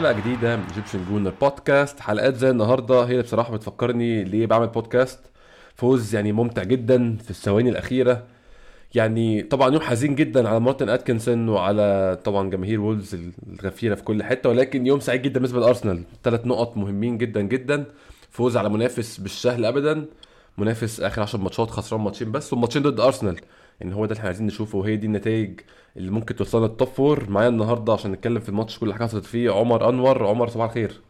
[0.00, 5.18] حلقة جديدة من Egyptian Goon بودكاست حلقات زي النهارده هي بصراحة بتفكرني ليه بعمل بودكاست
[5.74, 8.22] فوز يعني ممتع جدا في الثواني الأخيرة.
[8.94, 13.16] يعني طبعا يوم حزين جدا على مارتن أتكنسون وعلى طبعا جماهير وولز
[13.52, 14.48] الغفيرة في كل حتة.
[14.48, 16.02] ولكن يوم سعيد جدا بالنسبة لأرسنال.
[16.24, 17.84] ثلاث نقط مهمين جدا جدا.
[18.30, 20.04] فوز على منافس مش بالسهل ابدا.
[20.58, 23.36] منافس آخر 10 ماتشات خسران ماتشين بس والماتشين ضد أرسنال.
[23.82, 25.60] إن هو ده اللي إحنا عايزين نشوفه وهي دي النتائج
[25.96, 29.24] اللي ممكن توصلنا ال top four معايا النهارده عشان نتكلم في الماتش كل حاجة حصلت
[29.24, 29.50] فيه.
[29.50, 31.00] عمر أنور عمر صباح الخير.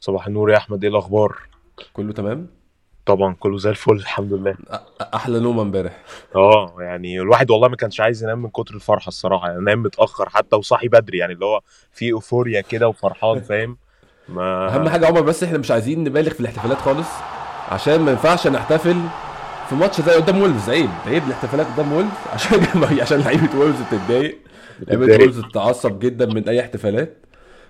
[0.00, 1.36] صباح النور يا أحمد إيه الأخبار؟
[1.92, 2.46] كله تمام؟
[3.06, 4.56] طبعا كله زي الفل الحمد لله.
[5.14, 6.02] أحلى نوم امبارح.
[6.36, 10.28] آه يعني الواحد والله ما كانش عايز ينام من كتر الفرحة الصراحة يعني نام متأخر
[10.28, 11.60] حتى وصاحي بدري يعني اللي هو
[11.92, 13.76] في euphoria كده وفرحان فاهم؟
[14.28, 17.08] ما أهم حاجة عمر بس إحنا مش عايزين نبالغ في الاحتفالات خالص
[17.68, 18.96] عشان ما ينفعش نحتفل
[19.68, 24.38] في ماتش زي قدام وولفز عيب عيب الاحتفالات قدام وولفز؟ عشان عشان لعيبة وولفز تتضايق
[24.80, 27.26] لعيبة وولفز تتعصب جدا من أي احتفالات.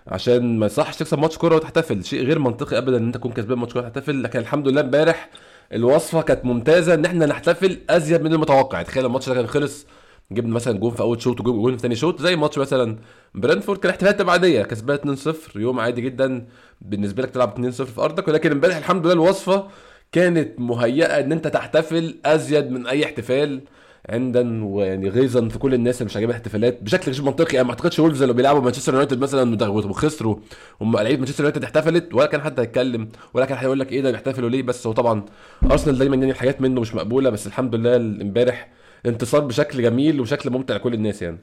[0.07, 3.59] عشان ما يصحش تكسب ماتش كورة وتحتفل شيء غير منطقي ابدا إن أنت تكون كسبان
[3.59, 4.23] ماتش كورة وتحتفل.
[4.23, 5.31] لكن الحمد لله امبارح
[5.73, 8.83] الوصفة كانت ممتازة إن إحنا نحتفل أزيد من المتوقع.
[8.83, 9.87] تخيل الماتش ده كان خلص
[10.33, 12.99] جبنا مثلا جون في أول شوط وجون في ثاني شوط زي ماتش مثلا
[13.35, 16.47] برنتفورد كان احتفالات عاديه كسبان 2-0 يوم عادي جدا
[16.81, 18.29] بالنسبة لك تلعب 2-0 في أرضك.
[18.29, 19.69] ولكن امبارح الحمد لله الوصفة
[20.13, 23.61] كانت مهيئة إن أنت تحتفل أزيد من أي احتفال
[24.09, 26.83] عندا ويعني غيظا في كل الناس اللي مش عاجبها الاحتفالات.
[26.83, 30.37] بشكل غير منطقي أنا ما أعتقدش وولفز لو بيلعبوا مانشستر يونايتد مثلا وخسروا
[30.81, 34.49] لعيبة مانشستر يونايتد احتفلت ولا كان حد هيتكلم ولا كان هيقول لك إيه ده بيحتفلوا
[34.51, 35.23] ليه؟ بس هو طبعا
[35.71, 38.69] ارسنال دايما يعني الحاجات منه مش مقبولة بس الحمد لله امبارح
[39.07, 41.39] انتصار بشكل جميل وشكل ممتع لكل الناس يعني.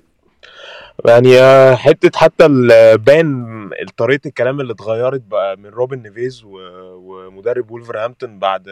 [1.05, 1.37] يعني
[1.75, 2.47] حتة حتى
[2.97, 8.69] بان طريقة الكلام اللي اتغيرت بقى من روبن نيفيز ومدرب وولفرهامبتون بعد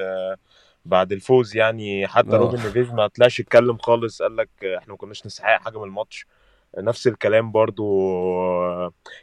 [0.86, 2.38] بعد الفوز يعني حتى أوه.
[2.38, 6.26] روبن نيفيز ما طلعش يتكلم خالص قال لك إحنا ما كناش نستحق حاجة من الماتش
[6.78, 8.12] نفس الكلام برضو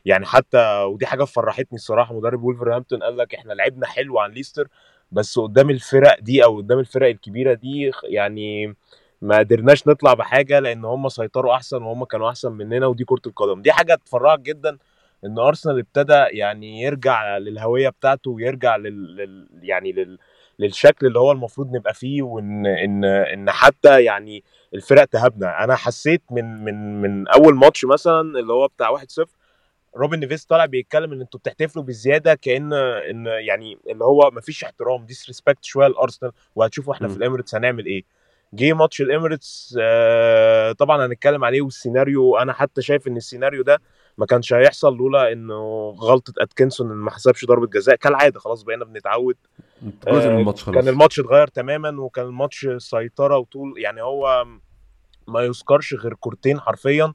[0.05, 4.69] يعني حتى ودي حاجة فرحتني الصراحة مدرب وولفرهامبتون قال لك إحنا لعبنا حلو عن ليستر
[5.13, 8.77] بس قدام الفرق دي أو قدام الفرق الكبيرة دي يعني
[9.23, 13.63] ما قدرناش نطلع بحاجة لأن هم سيطروا أحسن وهم كانوا أحسن مننا ودي كرة القدم.
[13.63, 14.79] دي حاجة تفرحك جدا
[15.25, 19.49] إن أرسنال ابتدى يعني يرجع للهوية بتاعته ويرجع لل, لل...
[19.63, 20.19] يعني لل...
[20.59, 24.45] للشكل اللي هو المفروض نبقى فيه وإن إن إن حتى يعني
[24.75, 25.65] الفرق تهابنا.
[25.65, 29.03] أنا حسيت من من من أول ماتش مثلا اللي هو بتاع 1-0
[29.97, 35.05] روبن نيفيس طالع بيتكلم إن أنتوا بتحتفلوا بالزياده كأن إن يعني اللي هو مفيش احترام
[35.07, 37.11] disrespect شوية لأرسنال وهتشوفوا إحنا م.
[37.11, 38.05] في الاميريتس هنعمل إيه.
[38.53, 43.81] جه ماتش الإميريتس آه طبعا هنتكلم عليه والسيناريو أنا حتى شايف إن السيناريو ده
[44.19, 47.97] ما كانش هيحصل لولا إنه غلطة أتكنسون إن ما حسبش ضربة جزاء.
[47.97, 49.37] كالعادة خلاص بقينا بنتعود
[49.83, 50.75] من الماتش خلاص.
[50.75, 54.47] كان الماتش اتغير تماما وكان الماتش سيطرة وطول يعني هو
[55.29, 57.13] ما يذكرش غير كورتين حرفيا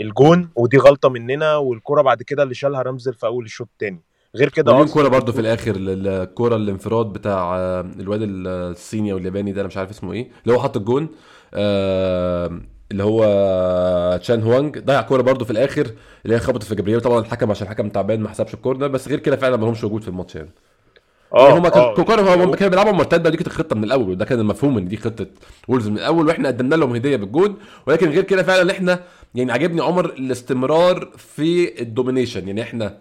[0.00, 4.02] الجون ودي غلطة مننا والكرة بعد كده اللي شالها رمزل في أول الشوط الثاني
[4.36, 7.56] غير كده وليهم كورة برضو في الآخر الكوره الانفراد بتاع
[8.00, 11.08] الواد الصيني أو الياباني ده أنا مش عارف اسمه إيه اللي هو حط الجون
[12.92, 15.86] اللي هو تشان هوانج ضيع كورة برضو في الآخر
[16.24, 19.08] اللي هي خبطت في جبريل طبعا الحكم عشان الحكم تعبان ما حسبش ال corner بس
[19.08, 20.50] غير كده فعلا ما لهمش وجود في الماتش يعني.
[21.34, 24.78] آه هم كانوا هم كانوا بيلعبوا مرتدة دي كانت الخطه من الأول وده كان المفهوم
[24.78, 25.26] إن دي خطة
[25.68, 27.56] وولز من الأول وإحنا قدمنا لهم هدية بالجون.
[27.86, 29.00] ولكن غير كده فعلا إحنا
[29.34, 32.98] يعني عجبني عمر الاستمرار في ال domination يعني إحنا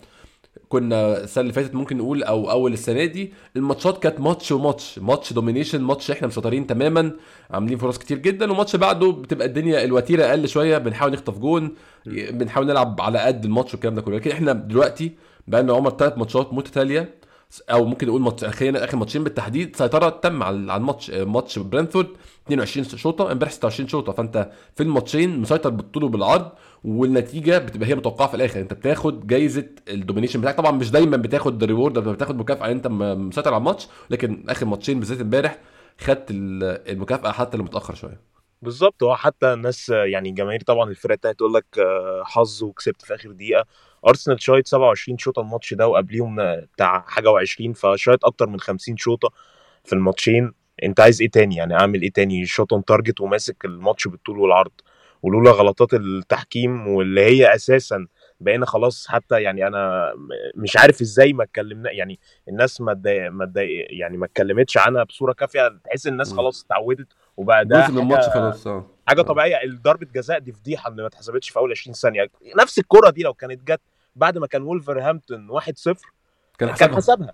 [0.69, 5.33] كنا السنة اللي فاتت ممكن نقول أو أول السنة دي الماتشات كانت ماتش وماتش ماتش
[5.33, 7.11] domination ماتش إحنا مسيطرين تماما
[7.51, 11.71] عاملين فرص كتير جدا وماتش بعده بتبقى الدنيا الوتيرة أقل شوية بنحاول نخطف جون
[12.07, 14.15] بنحاول نلعب على قد الماتش والكلام ده كله.
[14.15, 15.11] لكن إحنا دلوقتي
[15.47, 17.15] بقى لنا عمر ثلاث ماتشات متتالية
[17.71, 22.07] أو ممكن نقول ماتش خلينا آخر ماتشين بالتحديد سيطرة تامة على الماتش ماتش برنتفورد
[22.47, 24.11] 22 شوطة امبارح 26 شوطة.
[24.11, 26.49] فأنت في الماتشين مسيطر بالطول وبالعرض
[26.83, 28.59] والنتيجة بتبقى هي متوقعة في الآخر.
[28.59, 30.57] انت بتاخد جايزة ال domination بتاعك.
[30.57, 35.21] طبعا مش دايما بتاخد reward بتاخد مكافأة انت مسيطر على الماتش لكن آخر ماتشين بالذات
[35.21, 35.59] امبارح
[35.99, 38.21] خدت المكافأة حتى اللي متأخر شوية.
[38.61, 39.03] بالظبط.
[39.03, 41.65] هو حتى الناس يعني جماهير طبعا الفرق التانية تقول لك
[42.23, 43.65] حظ وكسبت في آخر دقيقة.
[44.07, 46.35] ارسنال شايط 27 شوطة الماتش ده وقبليهم
[46.75, 49.29] بتاع حاجة و20 فشايط أكتر من 50 شوطة
[49.83, 50.53] في الماتشين.
[50.83, 54.71] انت عايز إيه تاني؟ يعني اعمل إيه تاني؟ شوط تارجت وماسك الماتش بالطول والعرض.
[55.25, 58.07] ولولا غلطات التحكيم واللي هي أساسا
[58.39, 60.13] بقينا خلاص حتى يعني أنا
[60.55, 63.51] مش عارف إزاي ما اتكلمنا يعني الناس ما ما
[63.89, 67.07] يعني ما اتكلمتش عنها بصورة كافية تحس الناس خلاص اتعودت
[67.37, 68.85] وبقى ده جزء من الماتش خلاص آه.
[69.07, 69.57] حاجة طبيعية.
[69.81, 72.27] ضربة جزاء دي فضيحة ان ما اتحسبتش في أول 20 ثانية.
[72.61, 73.81] نفس الكرة دي لو كانت جت
[74.15, 75.63] بعد ما كان وولفرهامبتون 1-0
[76.57, 77.33] كان حسبها, كان حسبها.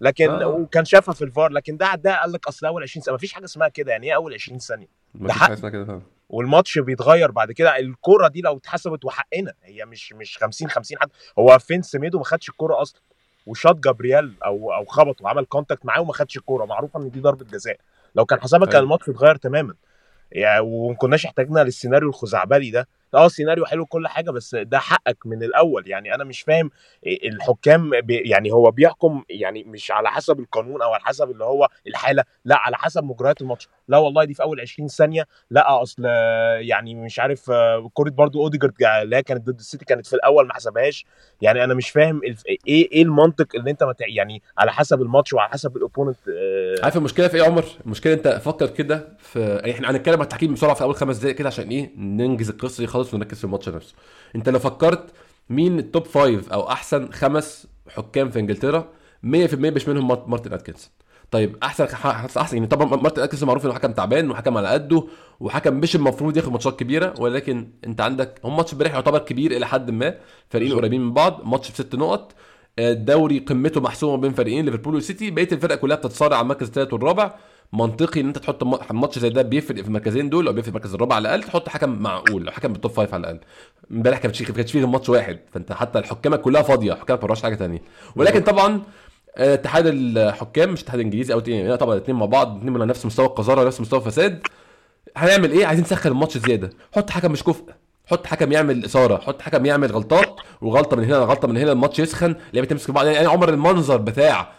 [0.00, 0.46] لكن آه.
[0.46, 3.14] وكان شافها في الفار لكن ده ده قال لك أصل أول 20 ثانية.
[3.14, 5.84] ما فيش حاجة اسمها كده يعني إيه أول 20 ثانية؟ ما فيش حاجة اسمها كده
[5.84, 6.02] فعلا.
[6.32, 11.08] والماتش بيتغير بعد كده الكوره دي لو اتحسبت وحقنا هي مش مش 50 50 حد
[11.38, 13.00] هو فين سميدو ما خدش الكوره أصلا
[13.46, 17.44] وشاط جابرييل أو أو خبط وعمل contact معاه وما خدش الكوره معروفه إن دي ضربة
[17.44, 17.76] جزاء.
[18.14, 18.84] لو كان حسبها كان أيوة.
[18.84, 19.74] الماتش اتغير تماما.
[20.32, 22.88] يعني وما كناش احتاجنا للسيناريو الخزعبلي ده.
[23.14, 25.88] آه سيناريو حلو كل حاجة بس ده حقك من الأول.
[25.88, 26.70] يعني أنا مش فاهم
[27.06, 31.68] الحكام بي يعني هو بيحكم يعني مش على حسب القانون أو على حسب اللي هو
[31.86, 33.68] الحالة لأ على حسب مجريات الماتش.
[33.88, 36.04] لا والله دي في أول 20 ثانية لأ أصل
[36.60, 40.46] يعني مش عارف آه، كوره برضو أوديجارد اللي هي كانت ضد السيتي كانت في الأول
[40.46, 41.06] ما حسبهاش.
[41.40, 42.20] يعني أنا مش فاهم
[42.68, 43.96] إيه إيه المنطق اللي أنت مت...
[44.00, 46.16] يعني على حسب الماتش وعلى حسب ال opponent
[46.82, 50.54] عارف المشكلة في إيه يا عمر؟ المشكلة أنت فكر كده في إحنا هنتكلم عن التحكيم
[50.54, 53.01] بسرعة في أول خمس دقائق كده عشان إيه؟ ننجز القصة دي خالص.
[53.14, 53.94] ونركز في الماتش نفسه.
[54.36, 55.04] انت لو فكرت
[55.50, 58.88] مين ال top five أو احسن خمس حكام في انجلترا
[59.22, 60.90] 100% مش منهم مارت- مارتن اتكنسون
[61.30, 61.84] طيب أحسن
[62.36, 65.04] احسن يعني طبعا مارتن اتكنسون معروف إنه حكم تعبان وحكم على قده
[65.40, 69.66] وحكم مش المفروض ياخد ماتشات كبيرة ولكن انت عندك هم ماتش امبارح يعتبر كبير إلى
[69.66, 70.14] حد ما
[70.50, 70.76] فريقين.
[70.76, 72.32] قريبين من بعض ماتش بست نقط
[72.78, 77.34] الدوري قمته محسومة بين فريقين ليفربول والسيتي بقية الفرق كلها بتتصارع على المركز الثالث والرابع.
[77.72, 80.94] منطقي إن أنت تحط ماتش زي ده بيفرق في المركزين دول أو بيفرق في المركز
[80.94, 83.40] الرابع على الأقل تحط حكم معقول حكم بال top five على الأقل.
[83.90, 87.54] امبارح كانت فيه- كانش فيه ماتش واحد فأنت حتى الحكامه كلها فاضية حكام ما حاجة
[87.54, 87.82] تانية.
[88.16, 88.82] ولكن طبعا
[89.36, 93.06] آه، اتحاد الحكام مش اتحاد انجليزي أو تاني طبعا الاثنين مع بعض الاثنين من نفس
[93.06, 94.46] مستوى القذارة ونفس مستوى الفساد.
[95.16, 96.70] هنعمل إيه؟ عايزين نسخن الماتش زيادة.
[96.96, 97.64] حط حكم مش كفء.
[98.06, 99.16] حط حكم يعمل إثارة.
[99.16, 103.06] حط حكم يعمل غلطات وغلطة من هنا غلطة من هنا الماتش يسخن لعيبة تمسك بعض.
[103.06, 104.52] يعني عمر المنظر بتاع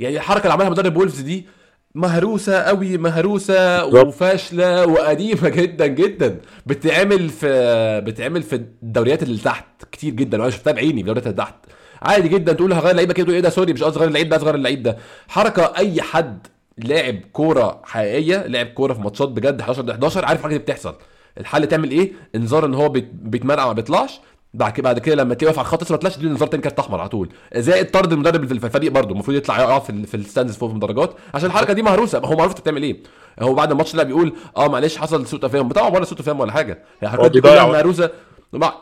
[0.00, 1.46] يعني الحركة اللي عملها مدرب وولفز دي
[1.94, 3.84] مهروسة قوي مهروسة.
[3.84, 6.40] وفاشلة وقديمة جدا جدا.
[6.66, 10.38] بتتعمل في بتتعمل في الدوريات اللي تحت كتير جدا.
[10.40, 11.54] وأنا شفتها بعيني في الدوريات اللي تحت.
[12.02, 14.54] عادي جدا تقول هغير لعيبه كده تقول إيه ده؟ sorry مش اصغر اللعيب ده اصغر
[14.54, 14.96] اللعيب ده.
[15.28, 16.46] حركة أي حد
[16.78, 20.94] لاعب كورة حقيقية لاعب كورة في ماتشات بجد 11 ضد 11 عارف الحاجة دي بتحصل.
[21.40, 24.20] الحل تعمل إيه؟ انذار إن هو بيت- بيتمرقع ما بيطلعش.
[24.54, 26.78] بعد كده بعد كده لما تلاقيه واقف على الخط ما طلعش تديله انذار تاني كارت
[26.78, 27.28] أحمر على طول.
[27.56, 30.72] زائد طرد المدرب في الفريق برضه؟ المفروض يطلع يقف في, في ال stands فوق في
[30.72, 31.14] المدرجات.
[31.34, 32.18] عشان الحركة دي مهروسة.
[32.18, 33.02] هو معروف انت بتعمل إيه.
[33.40, 35.68] هو بعد الماتش لا بيقول آه معلش حصل سوء تفاهم.
[35.68, 36.72] طبعا ولا سوء تفاهم ولا حاجة.
[37.00, 37.66] هي الحركات دي كلها.
[37.66, 38.10] مهروسة.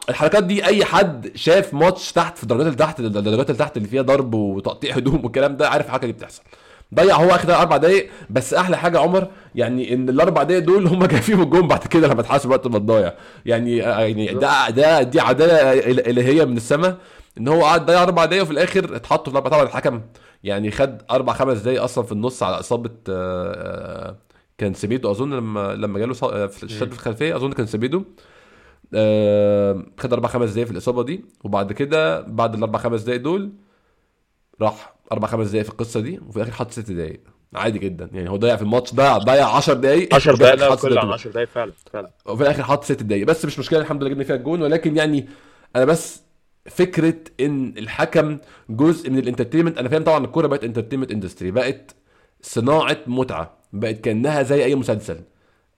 [0.09, 3.89] الحركات دي أي حد شاف ماتش تحت في الدرجات اللي تحت الدرجات اللي تحت اللي
[3.89, 6.43] فيها ضرب وتقطيع هدوم والكلام ده عارف الحركة دي بتحصل.
[6.95, 8.11] ضيع هو آخر أربع دقايق.
[8.31, 12.09] بس أحلى حاجة عمر يعني إن الأربع دقايق دول هم جاي فيهم الجون بعد كده
[12.09, 13.13] لما اتحاسب وقت ما تضيع
[13.47, 15.73] يعني يعني ده ده دي عدالة
[16.11, 16.97] الهيه من السماء
[17.39, 20.01] إن هو قعد ضيع أربع دقايق وفي الآخر اتحطوا في الأربع طبعا الحكم
[20.45, 24.17] يعني خد أربع خمس دقايق أصلا في النص على إصابة آه، آه،
[24.59, 28.05] كان سيبيدو أظن لما لما جاله آه، في الشد في الخلفية أظن كان سيبيدو
[28.95, 31.25] آه، خد أربع خمس دقايق في الإصابة دي.
[31.45, 33.53] وبعد كده بعد الأربع خمس دقايق دول
[34.61, 37.21] راح أربع خمس دقايق في القصة دي وفي الآخر حط ست دقايق.
[37.55, 38.11] عادي جدا.
[38.13, 40.79] يعني هو ضيع في الماتش ضيع ضيع 10 دقايق 10 وفي الآخر دقايق لا حط
[40.79, 41.21] ست كل عن دقايق.
[41.21, 42.11] 10 دقايق فعلا فعلا.
[42.27, 43.27] وفي الآخر حط ست دقايق.
[43.27, 44.63] بس مش مشكلة الحمد لله جبنا فيها الجون.
[44.63, 45.29] ولكن يعني
[45.77, 46.23] أنا بس
[46.67, 48.39] فكرة إن الحكم
[48.71, 51.95] جزء من ال entertainment أنا فاهم طبعا الكورة بقت entertainment industry بقت
[52.43, 55.21] صناعة متعة بقت كأنها زي أي مسلسل.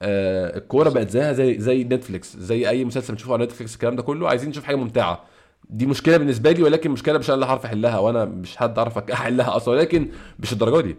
[0.03, 4.03] آه الكورة بقت زيها زي زي نتفليكس زي أي مسلسل بنشوفه على نتفليكس الكلام ده
[4.03, 4.29] كله.
[4.29, 5.25] عايزين نشوف حاجة ممتعة.
[5.73, 8.99] دي مشكلة بالنسبة لي ولكن مشكلة مش أنا اللي هعرف أحلها وأنا مش حد أعرف
[9.12, 10.09] أحلها أصلا ولكن
[10.39, 10.97] مش الدرجة دي.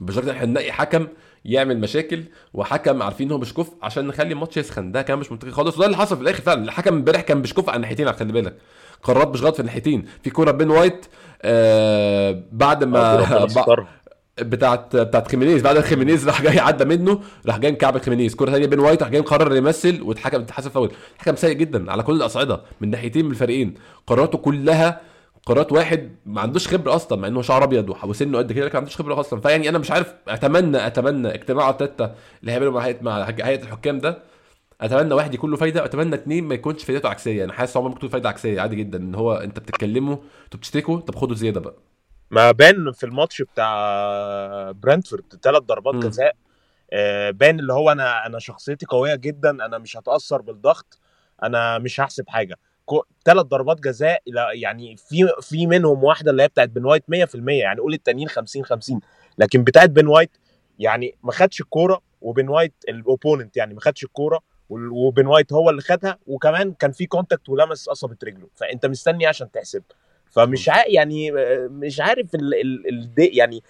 [0.00, 1.06] مش ان إحنا نلاقي حكم
[1.44, 4.92] يعمل مشاكل وحكم عارفين إن هو مش كفء عشان نخلي الماتش يسخن.
[4.92, 6.64] ده كان مش منطقي خالص وده اللي حصل في الآخر فعلا.
[6.64, 8.56] الحكم امبارح كان مش كفء على الناحيتين خلي بالك.
[9.02, 10.06] قرارات مش غلط في الناحيتين.
[10.22, 11.06] في كورة بين وايت
[11.42, 13.88] آه بعد آه، ما يسترها.
[14.42, 15.62] بتاعت بتاعت خيمينيز.
[15.62, 18.34] بعد خيمينيز راح جاي عدى منه راح جاي مكعب خيمينيز.
[18.34, 20.92] كوره ثانية بين وايت راح جاي مقرر يمثل واتحكم اتحسب فاول.
[21.18, 23.74] حكم سيء جدا على كل الأصعدة من ناحيتين من الفريقين.
[24.06, 25.00] قراراته كلها
[25.46, 28.78] قرارات واحد ما عندوش خبرة أصلا مع إنه شعر أبيض وسنه قد كده لكن ما
[28.78, 29.40] عندوش خبرة أصلا.
[29.40, 32.70] فيعني أنا مش عارف اتمنى أتمنى اجتماع تاتا اللي هيعمله
[33.02, 34.22] مع هيئه الحكام ده.
[34.80, 37.44] أتمنى واحد يكون له فايدة وأتمنى اتنين ما يكونش فايدته عكسية.
[37.44, 41.00] أنا حاسس عمر ممكن تكون فايدة عكسية عادي جدا إن هو أنت بتتكلموا أنتوا بتشتكوا
[41.00, 41.74] طب خدوا زيادة بقى.
[42.30, 45.94] ما بان في الماتش بتاع برنتفورد ثلاث ضربات.
[45.94, 46.36] جزاء.
[46.92, 50.98] آه، بان اللي هو أنا أنا شخصيتي قوية جدا أنا مش هتأثر بالضغط
[51.42, 52.56] أنا مش هحسب حاجة.
[53.24, 54.22] ثلاث ضربات جزاء
[54.52, 58.64] يعني في في منهم واحدة اللي هي بتاعت بن وايت 100% يعني قول التانيين 50
[58.64, 59.00] 50
[59.38, 60.30] لكن بتاعت بن وايت
[60.78, 65.70] يعني ما خدش الكورة وبن وايت ال opponent يعني ما خدش الكورة وبن وايت هو
[65.70, 68.48] اللي خدها وكمان كان في contact ولمس قصبه رجله.
[68.54, 69.82] فأنت مستني عشان تحسب.
[70.30, 70.86] فمش ع...
[70.86, 71.30] يعني
[71.68, 72.54] مش عارف ال...
[72.54, 72.88] ال...
[72.88, 73.38] ال...
[73.38, 73.62] يعني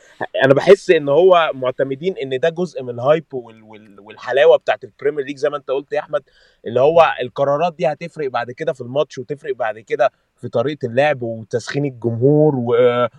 [0.44, 3.62] أنا بحس إن هو معتمدين إن ده جزء من ال hype وال...
[3.62, 4.00] وال...
[4.00, 6.22] والحلاوة بتاعت البريمير ليج زي ما أنت قلت يا أحمد
[6.66, 11.22] اللي هو القرارات دي هتفرق بعد كده في الماتش وتفرق بعد كده في طريقة اللعب
[11.22, 12.74] وتسخين الجمهور و...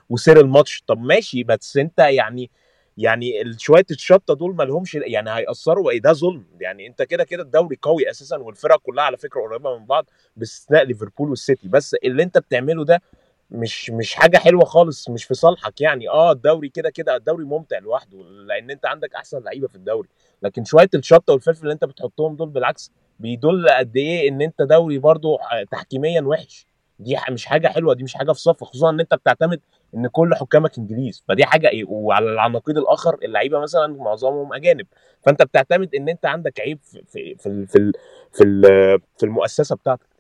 [0.09, 0.83] وسير الماتش.
[0.87, 2.49] طب ماشي بس أنت يعني
[2.97, 6.45] يعني شوية الشطة دول ما لهمش يعني هيأثروا إيه ده ظلم.
[6.59, 10.05] يعني أنت كده كده الدوري قوي أساسا والفرق كلها على فكرة قريبة من بعض
[10.37, 11.67] بأستثناء ليفربول والسيتي.
[11.67, 13.01] بس اللي أنت بتعمله ده
[13.51, 16.09] مش مش حاجة حلوة خالص مش في صالحك يعني.
[16.09, 20.09] آه الدوري كده كده الدوري ممتع لوحده لأن أنت عندك أحسن لعيبة في الدوري.
[20.43, 24.97] لكن شوية الشطة والفلفل اللي أنت بتحطهم دول بالعكس بيدل قد إيه إن أنت دوري
[24.99, 25.37] برضو
[25.71, 26.67] تحكيميا وحش.
[26.99, 29.59] دي مش حاجة حلوة دي مش حاجة في صف خصوصا إن أنت بتعتمد
[29.95, 31.23] إن كل حكامك إنجليز.
[31.27, 34.85] فدي حاجة إيه وعلى على النقيض الآخر اللعيبة مثلا معظمهم أجانب.
[35.21, 37.91] فأنت بتعتمد إن أنت عندك عيب في في في في
[38.31, 38.43] في,
[39.17, 40.10] في المؤسسة بتاعتك.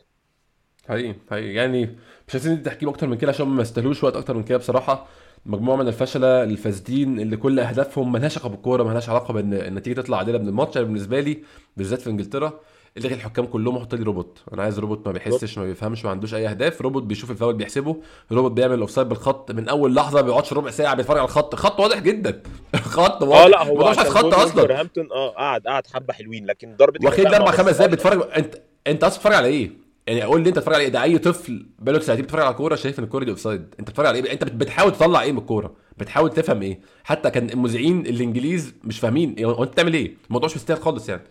[0.89, 1.53] حقيقي حقيقي.
[1.53, 1.85] يعني
[2.27, 5.07] مش عايزين تحكيم أكتر من كده عشان ما يستاهلوش وقت أكتر من كده بصراحة.
[5.45, 10.17] مجموعة من الفشلة الفاسدين اللي كل أهدافهم ملهاش علاقة بالكورة ملهاش علاقة بإن النتيجة تطلع
[10.17, 10.77] عادلة من الماتش.
[10.77, 11.43] أنا بالنسبة لي
[11.77, 12.59] بالذات في إنجلترا
[12.97, 14.39] الغي الحكام كلهم وحط لي روبوت.
[14.53, 16.81] أنا عايز روبوت ما بيحسش ما بيفهمش ما عندوش أي أهداف.
[16.81, 17.97] روبوت بيشوف الفاول بيحسبه.
[18.31, 21.55] روبوت بيعمل ال offside بالخط من أول لحظة ما بيقعدش ربع ساعة بيتفرج على الخط.
[21.55, 22.41] خط واضح جدا.
[22.75, 23.37] خط واضح.
[23.43, 24.81] آه لا هو مش خط أصلا.
[25.11, 27.91] آه قعد قعد حبة حلوين لكن ضربة واخد أربع خمس دقايق.
[27.91, 28.55] بتتفرج أنت
[28.87, 29.71] أنت أصلا بتتفرج على إيه؟
[30.11, 32.75] يعني قول لي أنت بتتفرج على إيه؟ ده أي طفل بقاله ساعتين بيتفرج على كورة
[32.75, 35.37] شايف إن الكورة دي أوفسايد أنت بتتفرج على إيه؟ أنت بت- بتحاول تطلع إيه من
[35.37, 40.13] الكورة؟ بتحاول تفهم إيه؟ حتى كان المذيعين الإنجليز مش فاهمين إيه، هو أنت بتعمل إيه؟
[40.27, 41.21] الموضوع مش مستاهل خالص يعني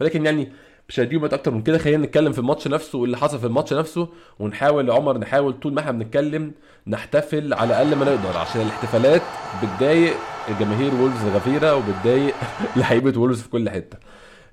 [0.00, 0.52] ولكن يعني
[0.88, 4.08] مش هديهم أكتر من كده خلينا نتكلم في الماتش نفسه واللي حصل في الماتش نفسه
[4.38, 6.52] ونحاول يا عمر نحاول طول ما إحنا بنتكلم
[6.86, 12.36] نحتفل على أقل ما نقدر عشان الاحتفالات بتضايق جماهير وولفز الغفيره وبتضايق
[12.76, 13.98] لعيبة وولفز في كل حتة.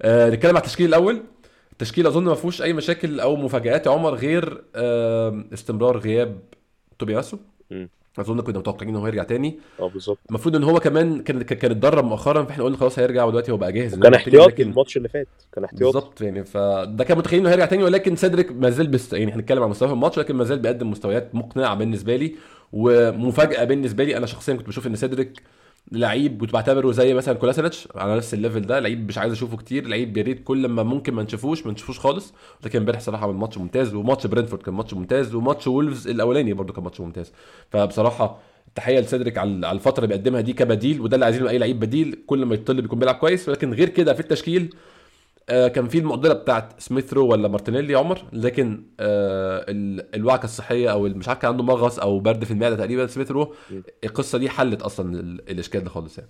[0.02, 1.24] آه نتكلم على التشكيل الأول
[1.78, 4.64] التشكيل أظن ما فيهوش أي مشاكل أو مفاجآت يا عمر غير
[5.54, 6.40] استمرار غياب
[7.00, 7.38] تومياسو.
[8.20, 9.60] أظن كنا متوقعين ان هو يرجع تاني.
[9.80, 10.18] آه بالظبط.
[10.30, 13.72] المفروض إن هو كمان كان كان اتدرب مؤخرا فإحنا قلنا خلاص هيرجع ودلوقتي هو بقى
[13.72, 15.28] جاهز كان احتياطي لكن- الماتش اللي فات.
[15.54, 15.84] كان احتياطي.
[15.84, 19.14] بالظبط يعني فده كان متخيل إنه هيرجع تاني ولكن سيدريك ما زال بست...
[19.14, 22.36] يعني هنتكلم عن مستواه في الماتش لكن ما زال بيقدم مستويات مقنعة بالنسبة لي
[22.74, 24.18] ومفاجأة بالنسبة لي.
[24.18, 25.42] أنا شخصيا كنت بشوف إن سيدريك
[25.92, 27.88] لعيب كنت بعتبره زي مثلا كولاسينيتش.
[27.96, 30.84] على نفس ال level ده لعيب مش عايز أشوفه كتير لعيب يا ريت كل ما
[30.84, 32.34] ممكن ما نشوفوش ما نشوفوش خالص.
[32.66, 36.74] لكن امبارح صراحة عمل ماتش ممتاز وماتش برنتفورد كان ماتش ممتاز وماتش وولفز الأولاني برضو
[36.74, 37.32] كان ماتش ممتاز.
[37.72, 38.40] فبصراحة
[38.76, 42.46] تحية لسيدريك على الفترة اللي بيقدمها دي كبديل وده اللي عايزينه أي لعيب بديل كل
[42.46, 43.50] ما يطل بيكون بيلعب كويس.
[43.50, 44.76] ولكن غير كده في التشكيل
[45.48, 50.92] كان في المعضله بتاعت سميث رو ولا مارتينيلي يا عمر لكن آه ال- الوعكة الصحية
[50.92, 53.82] أو مش عارف كان عنده مغص أو برد في المعدة تقريبا سميث رو م.
[54.04, 56.30] القصة دي حلت أصلا ال- الإشكال ده خالص يعني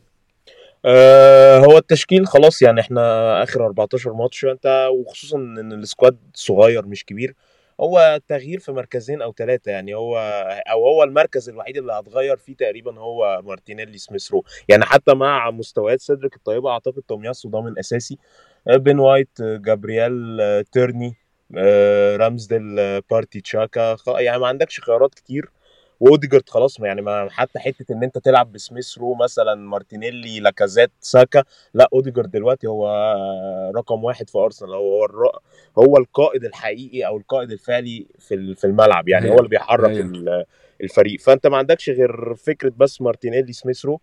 [0.86, 6.86] آه هو التشكيل خلاص يعني إحنا آخر 14 ماتش أنت وخصوصا إن ال squad صغير
[6.86, 7.36] مش كبير
[7.80, 10.18] هو تغيير في مركزين أو ثلاثة يعني هو
[10.72, 15.52] أو هو المركز الوحيد اللي هتغير فيه تقريبا هو مارتينيلي سميث رو يعني حتى مع
[15.52, 21.16] مستويات سيدريك الطيبة أعتقد تومياسو ضامن اساسي آه، بن وايت آه، جابرييل آه، تيرني
[21.58, 25.50] آه، رامزديل آه، بارتي تشاكا يعني ما عندكش خيارات كتير.
[26.00, 31.44] واوديجارد خلاص يعني ما حتى حتة إن أنت تلعب بسميث رو مثلا مارتينيلي لاكازيت ساكا
[31.74, 33.16] لا اوديجارد دلوقتي هو
[33.76, 34.74] رقم واحد في أرسنال.
[34.74, 35.30] هو هو, الر...
[35.78, 39.08] هو القائد الحقيقي أو القائد الفعلي في في الملعب.
[39.08, 39.92] يعني هو اللي بيحرك.
[39.92, 40.46] ال-
[40.82, 41.20] الفريق.
[41.20, 44.00] فأنت ما عندكش غير فكرة بس مارتينيلي سميث رو.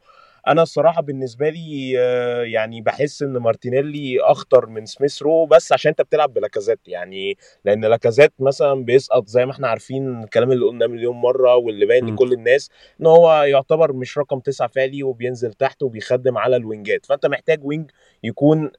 [0.49, 5.89] أنا الصراحة بالنسبة لي آه، يعني بحس إن مارتينيلي أخطر من سميث رو بس عشان
[5.89, 10.87] أنت بتلعب بلاكازيت يعني لأن لاكازيت مثلا بيسقط زي ما إحنا عارفين الكلام اللي قلناه
[10.87, 12.15] مليون مرة واللي باين.
[12.15, 12.71] لكل الناس
[13.01, 17.91] إن هو يعتبر مش رقم تسعة فعلي وبينزل تحت وبيخدم على الوينجات فأنت محتاج wing
[18.23, 18.71] يكون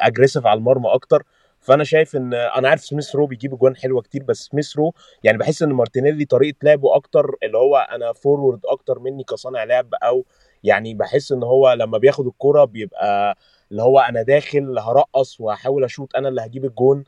[0.00, 1.22] aggressive على المرمى أكتر
[1.60, 5.38] فأنا شايف إن أنا عارف سميث رو بيجيب اجوان حلوة كتير بس سميث رو يعني
[5.38, 10.24] بحس إن مارتينيلي طريقة لعبه أكتر اللي هو أنا forward أكتر مني كصانع لعب أو
[10.64, 13.38] يعني بحس إن هو لما بياخد الكرة بيبقى
[13.70, 17.04] اللي هو أنا داخل هرقص وهحاول أشوط أنا اللي هجيب الجون.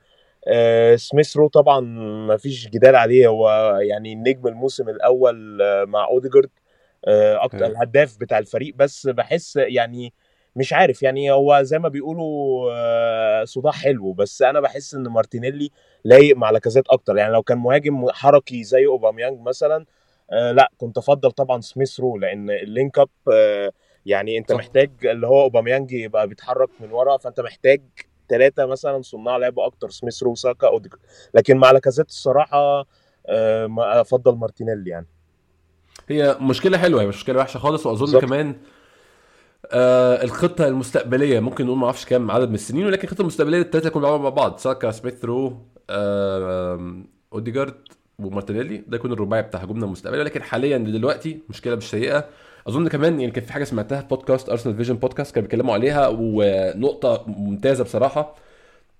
[0.48, 1.80] آه، سميث رو طبعا
[2.26, 3.26] ما فيش جدال عليه.
[3.28, 6.50] هو يعني نجم الموسم الأول آه، مع أوديجارد
[7.04, 7.68] آه، أكتر أيوة.
[7.68, 8.74] الهداف بتاع الفريق.
[8.76, 10.12] بس بحس يعني
[10.56, 14.12] مش عارف يعني هو زي ما بيقولوا آه، صداع حلو.
[14.12, 15.70] بس أنا بحس إن مارتينيلي
[16.04, 17.16] لايق مع لاكازيت أكتر.
[17.16, 19.86] يعني لو كان مهاجم حركي زي أوباميانج مثلا
[20.30, 23.72] آه لا كنت أفضل طبعا سميث رو لأن ال link up آه
[24.06, 24.58] يعني أنت صح.
[24.58, 27.82] محتاج اللي هو أوباميانج يبقى بيتحرك من ورا فأنت محتاج
[28.28, 31.02] ثلاثة مثلا صناع لعب أكتر سميث رو ساكا اوديجارد
[31.34, 32.86] لكن مع لاكازيت الصراحة
[33.26, 35.06] آه ما أفضل مارتينيلي يعني
[36.08, 38.22] هي مشكلة حلوة هي مش مشكلة وحشة خالص وأظن بالظبط.
[38.22, 38.56] كمان
[39.72, 43.86] آه الخطة المستقبلية ممكن نقول ما أعرفش كام عدد من السنين ولكن الخطة المستقبلية الثلاثه
[43.86, 45.58] يكونوا بيلعبوا مع بعض ساكا سميث رو
[45.90, 47.02] آه
[47.32, 47.74] أوديجارد
[48.24, 50.20] ومارتينيلي ده يكون الرباعي بتاع هجومنا المستقبلي.
[50.20, 52.24] ولكن حاليا دلوقتي مشكلة مش سيئة.
[52.68, 56.08] أظن كمان يعني كان في حاجة سمعتها في بودكاست ارسنال فيجن بودكاست كانوا بيتكلموا عليها
[56.12, 58.34] ونقطة ممتازة بصراحة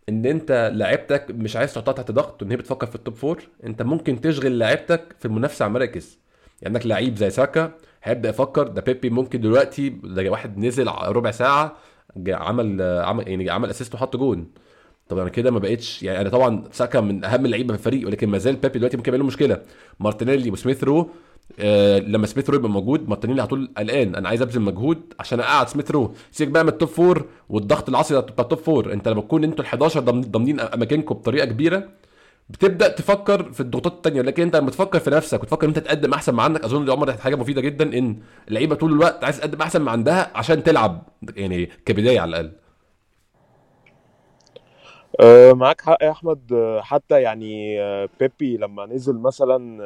[0.08, 3.42] إن أنت لعيبتك مش عايز تحطها تحت ضغط وان هي بتفكر في ال top four
[3.66, 6.18] أنت ممكن تشغل لعيبتك في المنافسة على المراكز
[6.62, 11.30] يعني عندك لعيب زي ساكا هيبدأ يفكر ده بيبي ممكن دلوقتي ده واحد نزل ربع
[11.30, 11.76] ساعة
[12.28, 14.46] عمل عمل يعني عمل assist وحط جون.
[15.08, 18.28] طب أنا كده ما بقتش يعني أنا طبعا ساكا من أهم اللعيبة في الفريق ولكن
[18.28, 19.62] ما زال بيبي دلوقتي ممكن يعمل له مشكلة.
[20.00, 21.10] مارتينيلي وسميث رو
[21.58, 24.14] آه لما سميث رو يبقى موجود مارتينيلي على طول قلقان.
[24.14, 27.88] أنا عايز أبذل مجهود عشان أقعد سميث رو سيبك بقى من ال top four والضغط
[27.88, 31.88] العصبي بتاع ال top four أنت لما تكون أنتوا ال 11 ضامنين أماكنكم بطريقة كبيرة
[32.50, 36.12] بتبدأ تفكر في الضغوطات الثانية لكن أنت لما تفكر في نفسك وتفكر إن أنت تقدم
[36.14, 38.16] أحسن ما عندك أظن دي عمر حاجة مفيدة جدا إن
[38.48, 41.02] اللعيبة طول الوقت عايز تقدم أحسن ما عندها عشان تلعب
[41.36, 42.52] يعني كبداية على الأقل.
[45.52, 46.52] معاك حق يا أحمد.
[46.52, 49.82] أه، حتى يعني أه، بيبي لما نزل مثلا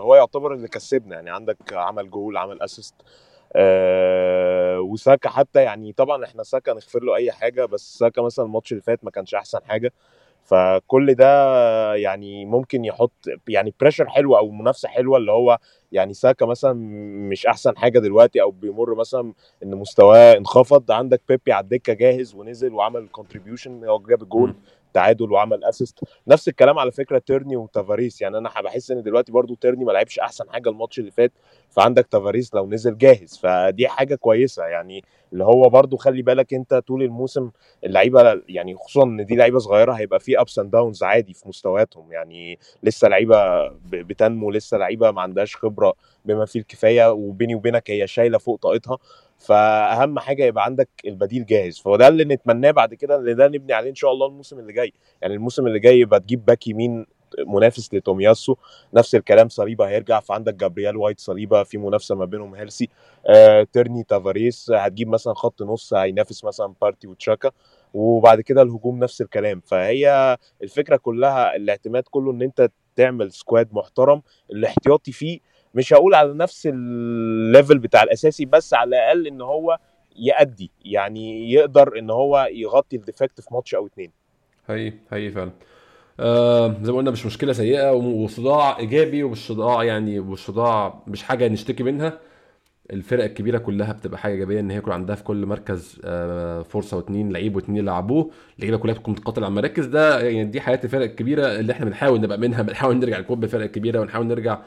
[0.00, 1.14] هو يعتبر اللي كسبنا.
[1.14, 2.94] يعني عندك عمل جول عمل assist
[4.80, 8.82] وساكا حتى يعني طبعا إحنا ساكا نغفر له أي حاجة بس ساكا مثلا الماتش اللي
[8.82, 9.92] فات ما كانش أحسن حاجة.
[10.48, 13.12] فكل ده يعني ممكن يحط
[13.48, 15.58] يعني pressure حلو أو منافسة حلوة اللي هو
[15.92, 16.72] يعني ساكا مثلا
[17.30, 20.90] مش أحسن حاجة دلوقتي أو بيمر مثلا إن مستواه انخفض.
[20.90, 24.54] عندك بيبي على الدكة جاهز ونزل وعمل contribution هو جاب الجول.
[24.94, 28.20] تعادل وعمل assist نفس الكلام على فكرة تيرني وتافاريس.
[28.20, 31.32] يعني أنا بحس إن دلوقتي برضو تيرني ما لعبش أحسن حاجة الماتش اللي فات.
[31.70, 33.38] فعندك تافاريس لو نزل جاهز.
[33.42, 34.64] فدي حاجة كويسة.
[34.64, 37.50] يعني اللي هو برضو خلي بالك أنت طول الموسم
[37.84, 42.12] اللعيبة يعني خصوصا إن دي لعيبة صغيرة هيبقى في ups and downs عادي في مستوياتهم.
[42.12, 47.12] يعني لسه لعيبة بتنمو لسه لعيبة ما عندهاش خبرة بما فيه الكفاية.
[47.12, 48.98] وبيني وبينك هي شايلة فوق طاقتها.
[49.38, 51.78] فأهم حاجة يبقى عندك البديل جاهز.
[51.78, 54.72] فهو ده اللي نتمناه بعد كده اللي ده نبني عليه إن شاء الله الموسم اللي
[54.72, 54.92] جاي.
[55.22, 57.06] يعني الموسم اللي جاي يبقى تجيب باك يمين
[57.46, 58.56] منافس لتومياسو.
[58.94, 60.20] نفس الكلام صليبا هيرجع.
[60.20, 62.88] فعندك جابرييل وايت صليبا في منافسة ما بينهم healthy.
[63.26, 67.50] آه تيرني تافاريس هتجيب مثلا خط نص هينافس مثلا بارتي وتشاكا.
[67.94, 69.60] وبعد كده الهجوم نفس الكلام.
[69.60, 74.22] فهي الفكرة كلها الاعتماد كله إن أنت تعمل squad محترم.
[74.50, 75.40] الاحتياطي فيه
[75.74, 79.78] مش هقول على نفس ال level بتاع الأساسي بس على الأقل إن هو
[80.16, 84.10] يأدي يعني يقدر إن هو يغطي ال defect في ماتش أو اتنين.
[84.68, 85.50] هي هي فعلا.
[86.20, 91.22] آه زي ما قلنا مش مشكلة سيئة وصداع إيجابي ومش صداع يعني مش صداع مش
[91.22, 92.18] حاجة نشتكي منها.
[92.92, 96.96] الفرق الكبيرة كلها بتبقى حاجة إيجابية إن هي يكون عندها في كل مركز آه فرصة
[96.96, 98.30] واثنين لعيب واثنين يلعبوه.
[98.56, 99.86] اللعيبة كلها تكون متقاتله على المراكز.
[99.86, 103.62] ده يعني دي حياة الفرق الكبيرة اللي إحنا بنحاول نبقى منها بنحاول نرجع لكوب الفرق
[103.64, 104.58] الكبيرة ونحاول نرجع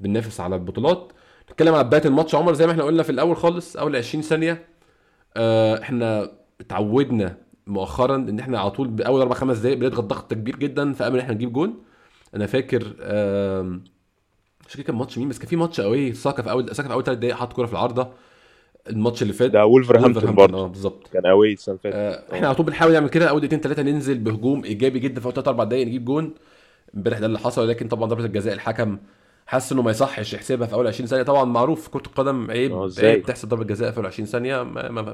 [0.00, 1.12] بننافس على البطولات.
[1.50, 4.66] نتكلم على بداية الماتش عمر زي ما إحنا قلنا في الأول خالص أول 20 ثانية
[5.36, 6.30] آه إحنا
[6.60, 10.96] اتعودنا مؤخرا إن إحنا على طول بأول أربع خمس دقائق بنضغط ضغط كبير جدا أملا
[11.00, 11.74] إن إحنا نجيب جون.
[12.34, 13.62] أنا فاكر آه
[14.66, 16.94] مش فاكر كان ماتش مين بس كان في ماتش قوي ساكا في أول ساكا في
[16.94, 18.08] أول ثلاث دقائق حط كورة في العارضة.
[18.90, 20.58] الماتش اللي فات ده وولفرهامبتون برضه.
[20.58, 21.08] آه بالظبط.
[21.12, 21.96] كان قوي السنة اللي فاتت.
[22.30, 23.26] آه إحنا على طول بنحاول نعمل كده.
[23.30, 26.34] أول دقيقتين ثلاثة ننزل بهجوم إيجابي جدا في أول ثلاث أربع دقائق نجيب جون.
[26.96, 28.98] امبارح ده اللي حصل ولكن طبعا ضربة الجزاء الحكم
[29.48, 31.22] حاسس إنه ما يصحش يحسبها في أول 20 ثانية.
[31.22, 34.62] طبعا معروف في كرة القدم عيب عيب تحسب ضربة جزاء في أول 20 ثانية.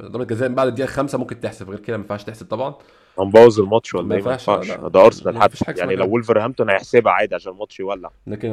[0.09, 2.75] ضربة جزاء بعد الدقيقة 5 ممكن تحسب غير كده ما ينفعش تحسب طبعا.
[3.19, 5.73] هنبوظ الماتش ولا إيه؟ ما ينفعش ده ارسنال حتى.
[5.77, 8.11] يعني لو ولفرهامبتون هيحسبها عادي عشان الماتش يولع.
[8.27, 8.53] لكن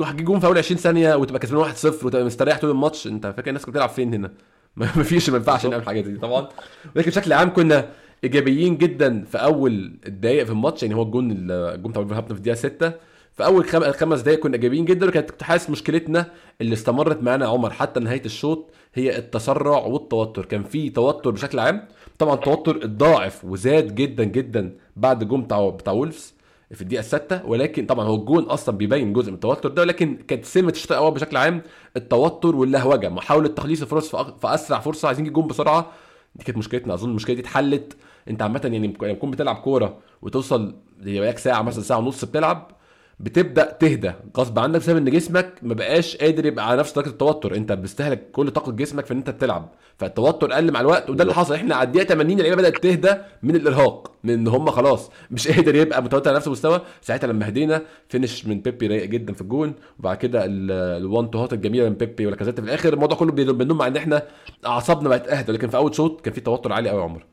[0.00, 3.06] هتجي جون في أول 20 ثانية وتبقى كسبان 1-0 وتبقى مستريح طول الماتش.
[3.06, 4.32] أنت فاكر الناس كانت بتلعب فين هنا؟
[4.76, 6.48] ما فيش ما ينفعش نعمل حاجة دي طبعا.
[6.96, 7.88] لكن بشكل عام كنا
[8.24, 10.82] إيجابيين جدا في أول الدقائق في الماتش.
[10.82, 12.92] يعني هو الجون الجون بتاع ولفرهامبتون في الدقيقة 6
[13.32, 13.64] في أول
[13.94, 18.70] خمس دقايق كنا ايجابيين جدا وكانت حاسس مشكلتنا اللي استمرت معانا عمر حتى نهاية الشوط
[18.94, 20.44] هي التسرع والتوتر.
[20.44, 21.88] كان في توتر بشكل عام.
[22.18, 26.34] طبعا التوتر اتضاعف وزاد جدا جدا بعد الجون بتاع بتاع وولفز
[26.70, 30.44] في الدقيقة السادسه ولكن طبعا هو الجون أصلا بيبين جزء من التوتر ده ولكن كانت
[30.44, 31.62] سمه الشوط الأول بشكل عام
[31.96, 33.08] التوتر واللهوجة.
[33.08, 35.92] محاولة تخليص الفرص في أسرع فرصة عايزين نجيب جون بسرعة.
[36.34, 36.94] دي كانت مشكلتنا.
[36.94, 37.96] أظن المشكلة دي اتحلت.
[38.28, 42.70] أنت عامة يعني لما تكون بتلعب كورة وتوصل لك ساعة مثلا ساعة ونص بتلعب
[43.22, 47.54] بتبدأ تهدى غصب عنك بسبب إن جسمك ما بقاش قادر يبقى على نفس درجة التوتر.
[47.56, 51.34] أنت بتستهلك كل طاقة جسمك في إن أنت بتلعب فالتوتر قل مع الوقت وده اللي
[51.34, 51.54] حصل.
[51.54, 55.74] إحنا على الدقيقة 80 اللعيبة بدأت تهدى من الإرهاق من إن هم خلاص مش قادر
[55.74, 56.80] يبقى متوتر على نفس المستوى.
[57.02, 59.74] ساعتها لما هدينا finish من بيبي رايق جدا في الجون.
[59.98, 62.92] وبعد كده ال one two هات الجميلة من بيبي ولا في الآخر.
[62.92, 64.22] الموضوع كله بينم عن إن إحنا
[64.66, 65.52] أعصابنا بقت أهدى.
[65.52, 67.24] لكن في أول شوط كان في توتر عالي قوي يا عمر.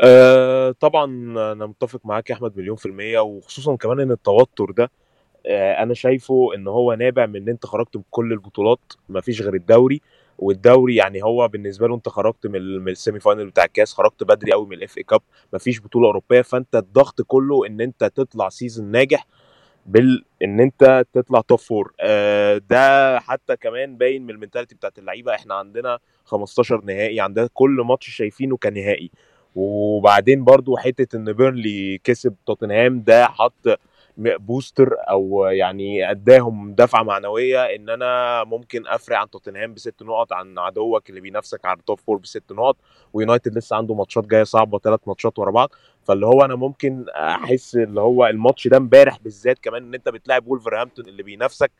[0.00, 1.04] أه طبعا
[1.52, 4.90] أنا متفق معاك يا أحمد مليون في المية وخصوصا كمان إن التوتر ده
[5.46, 10.00] أه أنا شايفه إن هو نابع من إن أنت خرجت بكل البطولات مفيش غير الدوري
[10.38, 14.22] والدوري يعني هو بالنسبة له أنت خرجت من من ال semi final بتاع الكاس خرجت
[14.24, 15.20] بدري قوي من ال FA Cup
[15.52, 19.26] مفيش بطولة أوروبية فأنت الضغط كله إن أنت تطلع season ناجح
[19.86, 24.98] بال إن أنت تطلع top four آه ده حتى كمان باين من ال mentality بتاعت
[24.98, 29.10] اللعيبة إحنا عندنا 15 نهائي عندنا كل ماتش شايفينه كنهائي.
[29.56, 33.78] وبعدين برضو حتة إن بيرنلي كسب توتنهام ده حط
[34.18, 40.58] booster أو يعني أداهم دفعة معنوية إن أنا ممكن أفرق عن توتنهام بست نقط عن
[40.58, 42.76] عدوك اللي بينافسك على ال top four بست نقط
[43.12, 45.70] ويونايتد لسه عنده ماتشات جاية صعبة ثلاث ماتشات ورا بعض.
[46.04, 50.46] فاللي هو أنا ممكن أحس اللي هو الماتش ده امبارح بالذات كمان إن أنت بتلاعب
[50.46, 51.70] وولفرهامبتون اللي بينافسك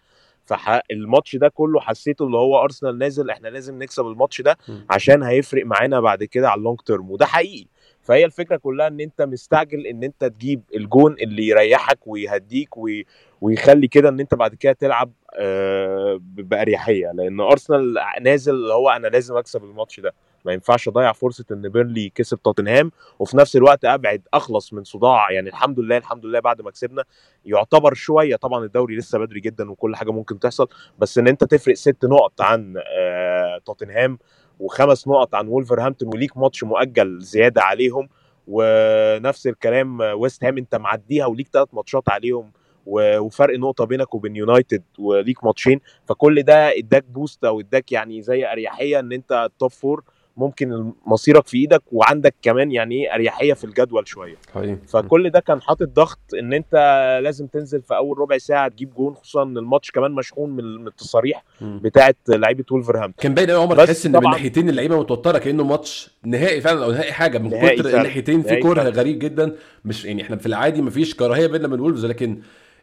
[0.46, 4.56] فالماتش ده كله حسيته اللي هو أرسنال نازل إحنا لازم نكسب الماتش ده
[4.90, 7.66] عشان هيفرق معانا بعد كده على ال long term وده حقيقي.
[8.02, 13.06] فهي الفكرة كلها إن أنت مستعجل إن أنت تجيب الجون اللي يريحك ويهديك وي...
[13.40, 17.12] ويخلي كده إن أنت بعد كده تلعب آه بأريحية.
[17.14, 20.14] لأن أرسنال نازل اللي هو أنا لازم أكسب الماتش ده.
[20.46, 25.30] ما ينفعش اضيع فرصة ان بيرنلي كسب توتنهام وفي نفس الوقت ابعد اخلص من صداع.
[25.30, 27.04] يعني الحمد لله الحمد لله بعد ما كسبنا.
[27.44, 31.74] يعتبر شوية طبعا الدوري لسه بدري جدا وكل حاجة ممكن تحصل بس إن أنت تفرق
[31.74, 34.18] ست نقط عن آه توتنهام
[34.60, 38.08] وخمس نقط عن وولفرهامبتون وليك ماتش مؤجل زيادة عليهم
[38.48, 42.52] ونفس الكلام ويست هام أنت معديها وليك ثلاث ماتشات عليهم
[42.86, 45.80] وفرق نقطة بينك وبين يونايتد وليك ماتشين.
[46.08, 50.04] فكل ده اداك boost أو اداك يعني زي أريحية إن أنت ال top four
[50.36, 54.36] ممكن مصيرك في إيدك وعندك كمان يعني إيه اريحية في الجدول شوية.
[54.54, 54.76] حقيقي.
[54.88, 56.74] فكل ده كان حاطط ضغط ان انت
[57.22, 61.44] لازم تنزل في اول ربع ساعة تجيب جون خصوصا إن الماتش كمان مشحون من التصاريح
[61.60, 66.10] بتاعه لعيبة وولفرهامبتون كان باين قوي عمر تحس إن من ناحيتين اللعيبة متوترة كأنه ماتش
[66.24, 69.56] نهائي فعلا أو نهائي حاجة من كتر الناحيتين في كره غريب جدا.
[69.84, 72.40] مش يعني إحنا في العادي مفيش كراهية بيننا من وولفز لكن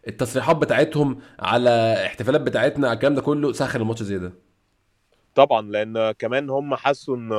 [0.07, 4.33] التصريحات بتاعتهم على احتفالات بتاعتنا على الكلام ده كله سخن الماتش زياده
[5.35, 7.33] طبعا لأن كمان هم حسوا إن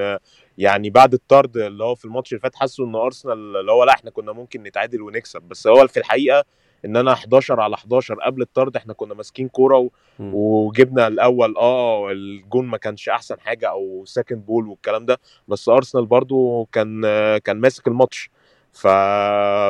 [0.00, 0.18] إن
[0.58, 3.92] يعني بعد الطرد اللي هو في الماتش اللي فات حسوا إن أرسنال اللي هو لأ
[3.92, 5.42] إحنا كنا ممكن نتعادل ونكسب.
[5.42, 6.44] بس هو في الحقيقة
[6.84, 9.90] إن أنا 11 على 11 قبل الطرد إحنا كنا ماسكين كورة و...
[10.20, 15.20] وجبنا الأول آه الجون ما كانش أحسن حاجة أو second ball والكلام ده.
[15.48, 17.02] بس أرسنال برضو كان
[17.38, 18.30] كان ماسك الماتش.
[18.72, 18.86] ف...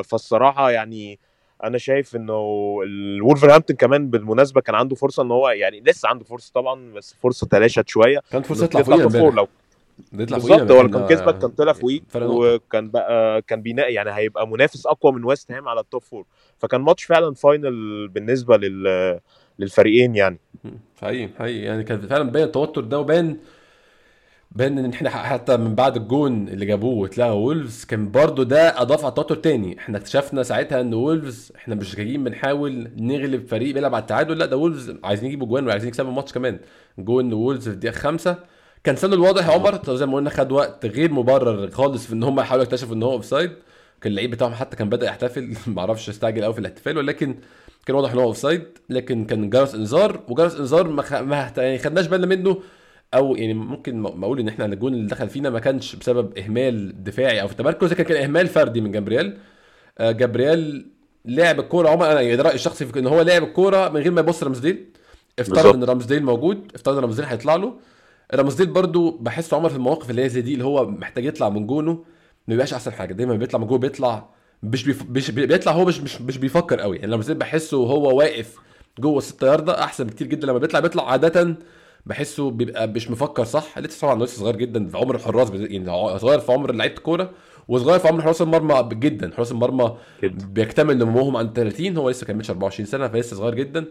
[0.09, 1.19] فالصراحة يعني
[1.65, 6.51] أنا شايف انه الولفرهامبتون كمان بالمناسبة كان عنده فرصة ان هو يعني لسه عنده فرصة
[6.55, 8.21] طبعا بس فرصة تلاشت شوية.
[8.33, 9.49] كانت فرصة يطلع فوقيها لو
[10.13, 15.13] بالظبط هو كان كسبك كان طلع فوقيك وكان بقى كان بيناء يعني هيبقى منافس أقوى
[15.13, 16.25] من ويست هام على ال top four
[16.59, 19.21] فكان ماتش فعلا final بالنسبة لل
[19.59, 20.39] للفريقين يعني.
[21.03, 21.65] حقيقي حقيقي.
[21.65, 23.37] يعني كان فعلا باين التوتر ده وبان
[24.57, 29.01] بان إن إحنا حتى من بعد الجون اللي جابوه واتلغى وولفز كان برضو ده أضاف
[29.01, 29.79] على التوتر تاني.
[29.79, 34.47] إحنا اكتشفنا ساعتها إن وولفز إحنا مش جايين بنحاول نغلب فريق بيلعب على التعادل لا
[34.47, 36.59] ده وولفز عايزين يجيبوا جوان وعايزين يكسبوا الماتش كمان.
[36.99, 38.37] جون وولفز في الدقيقة خمسة.
[38.85, 42.23] كان تسلل واضح يا عمر زي ما قلنا خد وقت غير مبرر خالص في إن
[42.23, 43.51] هم يحاولوا يكتشفوا إن هو offside
[44.01, 45.55] كان اللعيب بتاعهم حتى كان بدأ يحتفل.
[45.67, 47.35] معرفش استعجل قوي في الاحتفال ولكن
[47.87, 51.13] كان واضح إن هو offside لكن كان جرس إنذار وجرس إنذار ما, خ...
[51.13, 52.63] ما يعني خدناش بالنا منه.
[53.15, 57.05] أو يعني ممكن ما أقول إن إحنا الجون اللي دخل فينا ما كانش بسبب إهمال
[57.05, 59.39] دفاعي أو في التمركز لكن كان إهمال فردي من جابرييل.
[59.99, 60.87] آه جابرييل
[61.25, 64.43] لعب الكورة عمر أنا يعني رأيي الشخصي إن هو لعب الكورة من غير ما يبص
[64.43, 64.87] رامزديل
[65.39, 67.75] افترض إن رمزديل موجود افترض إن رمزديل هيطلع له.
[68.35, 71.67] رمزديل برضو بحس عمر في المواقف اللي هي زي دي اللي هو محتاج يطلع من
[71.67, 72.05] جونه ما
[72.49, 73.13] بيبقاش أحسن حاجة.
[73.13, 74.29] دايما بيطلع من جوه بيطلع
[74.63, 75.03] مش بيف...
[75.11, 76.97] مش بيطلع هو مش مش, مش بيفكر قوي.
[76.97, 78.57] يعني رمزديل بحسه وهو واقف
[78.99, 81.57] جوه الست ياردة أحسن بكتير جدا لما بيطلع بيطلع عاده
[82.07, 83.79] بحسه بيبقى مش مفكر صح.
[83.79, 87.31] لسه طبعا لسه صغير جدا في عمر الحراس يعني صغير في عمر لعيبة الكورة
[87.69, 89.33] وصغير في عمر حراس المرمى جدا.
[89.37, 93.85] حراس المرمى بيكتمل نموهم عند 30 هو لسه كملش 24 سنة فلسه صغير جدا.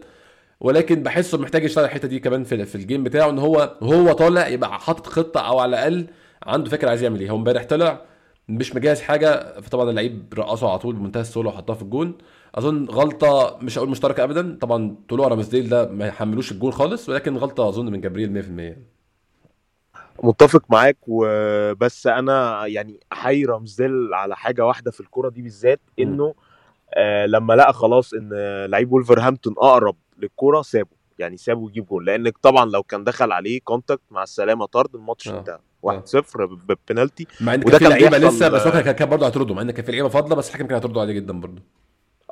[0.60, 4.48] ولكن بحسه محتاج يشتغل الحتة دي كمان في, في الجيم بتاعه إن هو هو طالع
[4.48, 6.06] يبقى حاطط خطة أو على الأقل
[6.42, 7.30] عنده فكرة عايز يعمل إيه.
[7.30, 8.02] هو امبارح طلع
[8.48, 12.14] مش مجهز حاجة فطبعا اللعيب رقصه على طول بمنتهى السهولة وحطها في الجون.
[12.54, 14.58] أظن غلطة مش هقول مشتركة ابدا.
[14.60, 20.62] طبعا طلوع رامسديل ده ما يحملوش الجون خالص ولكن غلطة أظن من جبريل 100% متفق
[20.70, 26.34] معاك وبس أنا يعني احيي رامسديل على حاجة واحدة في الكرة دي بالذات إنه
[26.94, 28.30] آه لما لقى خلاص إن
[28.66, 31.02] لعيب ولفرهامبتون أقرب للكرة سابه.
[31.18, 35.28] يعني سابه يجيب جول لأنك طبعا لو كان دخل عليه contact مع السلامة طرد الماتش
[35.28, 35.58] انتهى.
[35.86, 37.26] 1-0 ببنالتي.
[37.40, 39.92] مع إن كان في لعيبة لسه بس هو كان برضه هيطرده مع إن كان في
[39.92, 41.62] لعيبة فاضلة بس الحكم كان هيطرده عليه جدا برضه.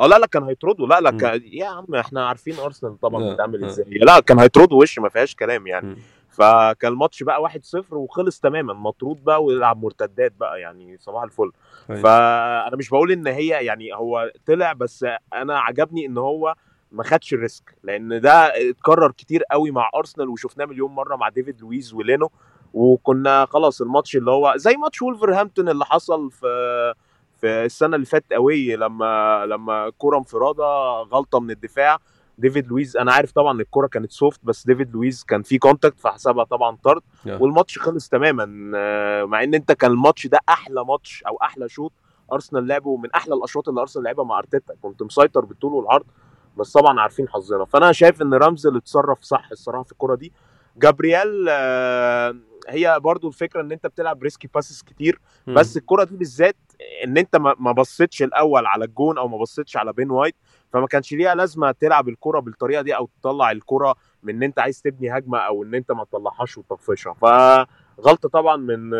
[0.01, 0.87] آه لا لا كان هيطردوا.
[0.87, 3.87] لا لا كان يا عم إحنا عارفين أرسنال طبعا بتعمل إزاي.
[3.91, 5.87] لا كان هيطردوا وش ما فيهاش كلام يعني.
[5.87, 5.97] م.
[6.31, 8.73] فكان الماتش بقى 1-0 وخلص تماما.
[8.73, 11.51] مطرود بقى ويلعب مرتدات بقى يعني صباح الفل.
[11.89, 16.55] فأنا مش بقول إن هي يعني هو طلع بس أنا عجبني إن هو
[16.93, 18.33] ما خدش الريسك لأن ده
[18.71, 22.31] اتكرر كتير قوي مع أرسنال وشفناه مليون مرة مع ديفيد لويز ولينو.
[22.75, 26.47] وكنا خلاص الماتش اللي هو زي ماتش وولفرهامبتون اللي حصل في
[27.41, 30.65] في السنة اللي فاتت قوي لما لما كورة انفراد
[31.03, 31.99] غلطة من الدفاع.
[32.39, 36.45] ديفيد لويز أنا عارف طبعا الكورة كانت soft بس ديفيد لويز كان في contact فحسبها
[36.45, 37.03] طبعا طرد.
[37.27, 38.45] والماتش خلص تماما
[39.25, 41.93] مع إن أنت كان الماتش ده أحلى ماتش أو أحلى شوط
[42.33, 44.75] أرسنال لعبوا من أحلى الأشواط اللي أرسنال لعبها مع أرتيتا.
[44.83, 46.07] كنت مسيطر بالطول والعرض
[46.57, 47.65] بس طبعا عارفين حظنا.
[47.65, 50.33] فأنا شايف إن رمزديل اتصرف صح الصراحة في الكره دي.
[50.77, 52.37] جابرييل آه،
[52.69, 55.21] هي برضو الفكرة إن أنت بتلعب risky passes كتير.
[55.47, 56.57] بس الكره دي بالذات
[57.05, 60.35] إن أنت ما بصيتش الأول على الجون أو ما بصيتش على بن وايت
[60.73, 64.83] فما كانش ليها لازمة تلعب الكرة بالطريقة دي أو تطلع الكرة من إن أنت عايز
[64.83, 67.13] تبني هجمة أو إن أنت ما تطلعهاش وتطفشها.
[67.15, 68.91] فغلطة طبعا من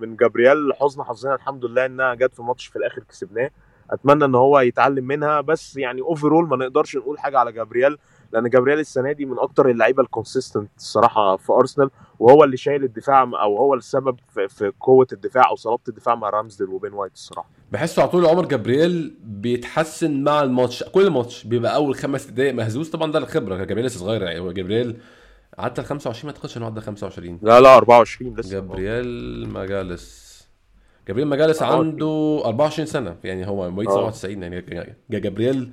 [0.00, 3.50] من جابرييل حسن حظنا الحمد لله إنها جت في ماتش في الآخر كسبناه.
[3.90, 7.98] أتمنى إن هو يتعلم منها بس يعني overall ما نقدرش نقول حاجة على جابرييل.
[8.34, 12.84] لأن جابرييل السنة دي من أكتر اللعيبة ال consistent الصراحة في أرسنال وهو اللي شايل
[12.84, 14.16] الدفاع أو هو السبب
[14.48, 18.44] في, قوة الدفاع أو صلابة الدفاع مع رامزديل وبن وايت الصراحة بحسه على طول عمر
[18.46, 23.84] جبريل بيتحسن مع الماتش كل ماتش بيبقى أول خمس دقايق مهزوز طبعا ده الخبرة جبريل
[23.86, 24.96] لسه صغير يعني هو جبريل
[25.58, 30.24] عدى ال 25 ما أعتقدش إنه عدى 25 لا لا 24 لسه جبريل مجالس
[31.08, 31.62] جبريل مجالس.
[31.62, 34.10] عنده 24 سنة يعني هو مواليد آه.
[34.10, 34.60] 97 يعني
[35.10, 35.70] جا- جبريل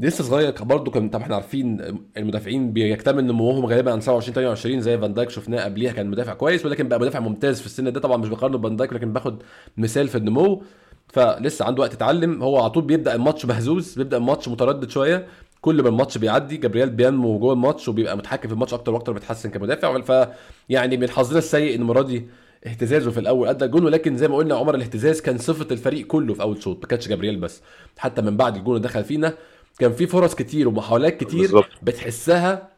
[0.00, 4.98] لسه صغير برضه كان طبعا إحنا عارفين المدافعين بيكتمل نموهم غالبا عن 27 28 زي
[4.98, 8.00] فان دايك شفناه قبليها كان مدافع كويس ولكن بقى مدافع ممتاز في السن ده.
[8.00, 9.42] طبعا مش بقارنه بفان دايك لكن باخد
[9.76, 10.62] مثال في النمو.
[11.08, 12.42] فلسه عنده وقت يتعلم.
[12.42, 15.26] هو على طول بيبدأ الماتش مهزوز بيبدأ الماتش متردد شوية.
[15.60, 19.50] كل ما الماتش بيعدي جبريل بينمو جوه الماتش وبيبقى متحكم في الماتش أكتر وأكتر بيتحسن
[19.50, 20.00] كمدافع.
[20.00, 20.28] ف
[20.68, 22.26] يعني من حظنا السيء إن المره دي
[22.66, 26.34] اهتزازه في الأول أدى الجون ولكن زي ما قلنا عمر الاهتزاز كان صفة الفريق كله
[26.34, 27.62] في أول شوط ما كانش جبريل بس.
[27.98, 29.34] حتى من بعد الجون دخل فينا
[29.78, 31.66] كان في فرص كتير ومحاولات كتير بالظبط.
[31.82, 32.68] بتحسها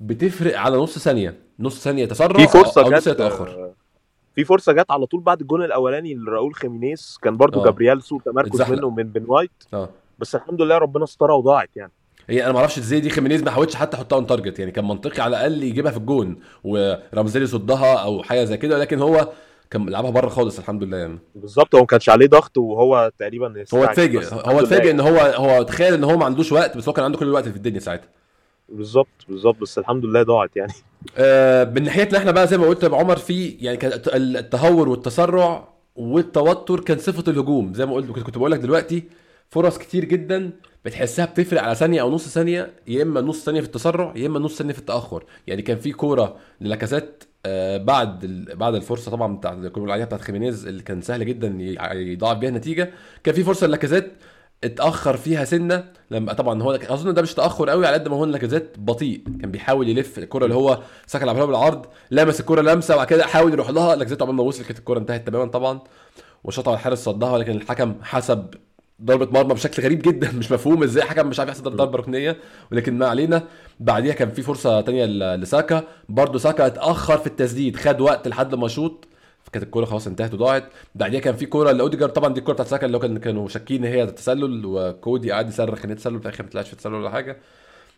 [0.00, 1.34] بتفرق على نص ثانية.
[1.60, 3.70] نص ثانية تسرع في فرصة أو نص ثانية يتأخر.
[4.34, 7.18] في فرصة جت على طول بعد الجون الأولاني لراؤول خيمينيز.
[7.22, 7.64] كان برضو آه.
[7.64, 8.62] جابرييل سوء تمركز.
[8.62, 9.50] منه ومن بن وايت.
[9.74, 9.88] آه.
[10.18, 11.92] بس الحمد لله ربنا استرها وضاعت يعني.
[12.28, 14.88] هي أنا ما أعرفش إزاي دي خيمينيز ما حاولش حتى يحطها on target يعني كان
[14.88, 16.38] منطقي على الأقل يجيبها في الجون.
[16.64, 18.78] ورمزيلي صدها أو حاجة زي كده.
[18.78, 19.28] لكن هو
[19.70, 21.18] كان لعبها بره خالص الحمد لله يعني.
[21.34, 25.62] بالظبط هو ما كانش عليه ضغط وهو تقريبا هو اتفاجئ هو اتفاجئ إن هو هو
[25.62, 28.08] تخيل إن هو ما عندوش وقت بس هو كان عنده كل الوقت في الدنيا ساعتها.
[28.68, 30.72] بالظبط بالظبط بس الحمد لله ضاعت يعني.
[31.18, 34.88] آه، من ناحيتنا إحنا بقى زي ما قلت يا عمر في يعني كان الت- التهور
[34.88, 39.04] والتسرع والتوتر كان صفة الهجوم زي ما قلت كنت بقول لك دلوقتي
[39.50, 40.50] فرص كتير جدا
[40.84, 44.38] بتحسها بتفرق على ثانية أو نص ثانية يا إما نص ثانية في التسرع يا إما
[44.38, 45.24] نص ثانية في التأخر.
[45.46, 50.04] يعني كان في كورة للاكازات آه، بعد بعد الفرصة طبعا بتاع اللي كنا بنقول عليها
[50.06, 51.56] بتاعت خيمينيز اللي كان سهل جدا
[51.94, 52.90] يضاعف بيها النتيجة.
[53.24, 54.12] كان في فرصة للاكازات
[54.64, 58.24] اتأخر فيها سنة لما طبعا هو أظن ده مش تأخر قوي على قد ما هو
[58.24, 59.22] لاكازيت بطيء.
[59.40, 63.52] كان بيحاول يلف الكره اللي هو سكن لعبها بالعرض لمس الكره لمسة وبعد كده حاول
[63.52, 63.96] يروح لها.
[63.96, 65.80] لاكازيت عقبال ما وصل كانت الكره انتهت تماما طبعا
[66.44, 68.54] وشاطها الحارس صدها ولكن الحكم حسب
[69.02, 72.36] ضربة مرمى بشكل غريب جدا مش مفهوم إزاي حكم مش عارف يحسب ضربة ركنية.
[72.72, 73.42] ولكن ما علينا
[73.80, 75.04] بعديها كان في فرصة تانية
[75.36, 75.82] لساكا.
[76.08, 79.08] برضه ساكا اتأخر في التسديد خد وقت لحد ما يشوط
[79.52, 80.64] كانت الكورة خلاص انتهت وضاعت.
[80.94, 82.12] بعديها كان في كورة لأوديجارد.
[82.12, 85.84] طبعا دي الكورة بتاعت ساكا اللي كان كانوا شاكين إن هي تسلل وكودي قعد يصرخ
[85.84, 87.36] ان تسلل في الآخر ما طلعش في تسلل ولا حاجة.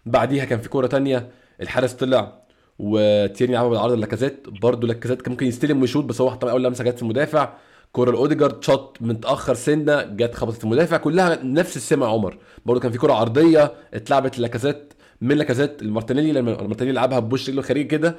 [0.06, 2.40] بعديها كان في كورة تانية الحارس طلع
[2.78, 6.84] وتيرني لعبها بالعرض لاكازيت برضه لاكازيت كان ممكن يستلم ويشوط بس هو طبعا أول لمسة
[6.84, 7.52] جت في المدافع.
[7.92, 12.38] كورة لأوديجارد شوت متأخر سنة جت خبطت في المدافع كلها نفس السمة عمر.
[12.66, 17.60] برضه كان في كورة عرضية اتلعبت لاكازيت من لاكازيت لمارتينيلي لما مارتينيلي لعبها بوش رجله
[17.60, 18.16] الخارجي كده.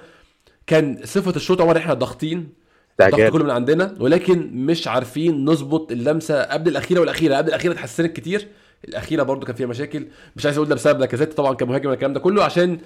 [0.68, 5.92] كان صفة الشوط عمر إحنا ضاغطين الضغط استعجال كله من عندنا ولكن مش عارفين نظبط
[5.92, 7.36] اللمسة قبل الأخيرة والأخيرة.
[7.36, 8.48] قبل الأخيرة اتحسنت كتير
[8.88, 10.08] الأخيرة برضو كان فيها مشاكل.
[10.36, 12.80] مش عايز أقول ده بسبب لاكازيت طبعا كمهاجم الكلام ده كله عشان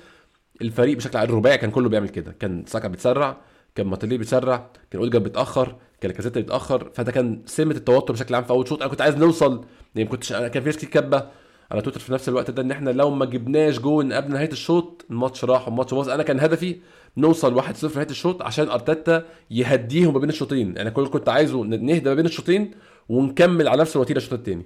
[0.61, 2.35] الفريق بشكل عام الرباعي كان كله بيعمل كده.
[2.39, 3.37] كان ساكا بيتسرع
[3.75, 8.43] كان مارتينيلي بيتسرع كان اوديجارد بيتأخر كان لاكازيت بيتأخر فده كان سمة التوتر بشكل عام
[8.43, 8.81] في أول شوط.
[8.81, 9.51] أنا كنت عايز نوصل
[9.95, 11.27] يعني ما كنتش أنا كان في ناس كاتبة
[11.71, 15.05] على تويتر في نفس الوقت ده إن إحنا لو ما جبناش جون قبل نهاية الشوط
[15.09, 16.09] الماتش راح والماتش باظ.
[16.09, 16.75] أنا كان هدفي
[17.17, 20.77] نوصل 1-0 نهاية الشوط عشان أرتيتا يهديهم ما بين الشوطين.
[20.77, 22.71] أنا كل كنت عايزه نهدى ما بين الشوطين
[23.09, 24.65] ونكمل على نفس الوتيرة الشوط الثاني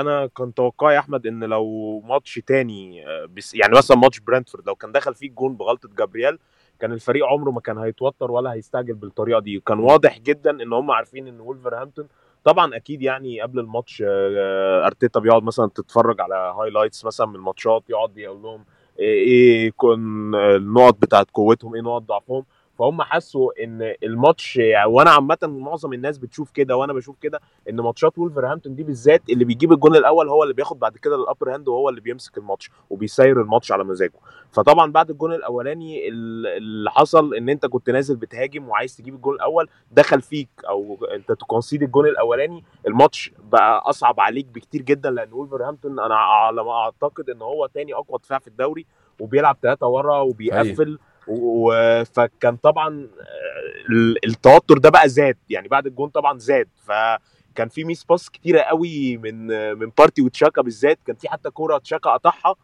[0.00, 4.66] أنا كان توقعي يا أحمد إن لو ماتش تاني آه، بس يعني مثلا ماتش برنتفورد
[4.66, 6.38] لو كان دخل فيه الجون بغلطة جابرييل
[6.80, 9.58] كان الفريق عمره ما كان هيتوتر ولا هيستعجل بالطريقة دي.
[9.58, 12.08] وكان واضح جدا إن هم عارفين إن وولفرهامبتون
[12.44, 17.82] طبعا أكيد يعني قبل الماتش آه، أرتيتا بيقعد مثلا تتفرج على highlights مثلا من الماتشات
[17.90, 18.64] يقعد يقول لهم
[18.98, 22.44] إيه إيه يكون النقط بتاعت قوتهم إيه نقط ضعفهم.
[22.80, 28.18] فهم حسوا إن الماتش يعني وعامة معظم الناس بتشوف كده وأنا بشوف كده إن ماتشات
[28.18, 31.68] وولفرهامبتون دي بالذات اللي بيجيب الجون الأول هو اللي بياخد بعد كده ال upper hand
[31.68, 34.12] وهو اللي بيمسك الماتش وبيسير الماتش على مزاجه.
[34.52, 39.34] فطبعا بعد الجون الأولاني ال- اللي حصل إن أنت كنت نازل بتهاجم وعايز تجيب الجون
[39.34, 45.10] الأول دخل فيك أو أنت ت concede الجون الأولاني الماتش بقى أصعب عليك بكتير جدا
[45.10, 48.86] لأن وولفرهامبتون أنا على ما أعتقد إن هو تاني أقوى دفاع في الدوري
[49.20, 50.98] وبيلعب ثلاثة ورا وبيقفل و-
[52.14, 52.88] فكان طبعا
[53.90, 58.60] ال- التوتر ده بقى زاد يعني بعد الجون طبعا زاد فكان في miss pass كتيرة
[58.60, 59.46] قوي من
[59.78, 62.54] من بارتي وتشاكا بالذات كان في حتى كورة تشاكا قطعها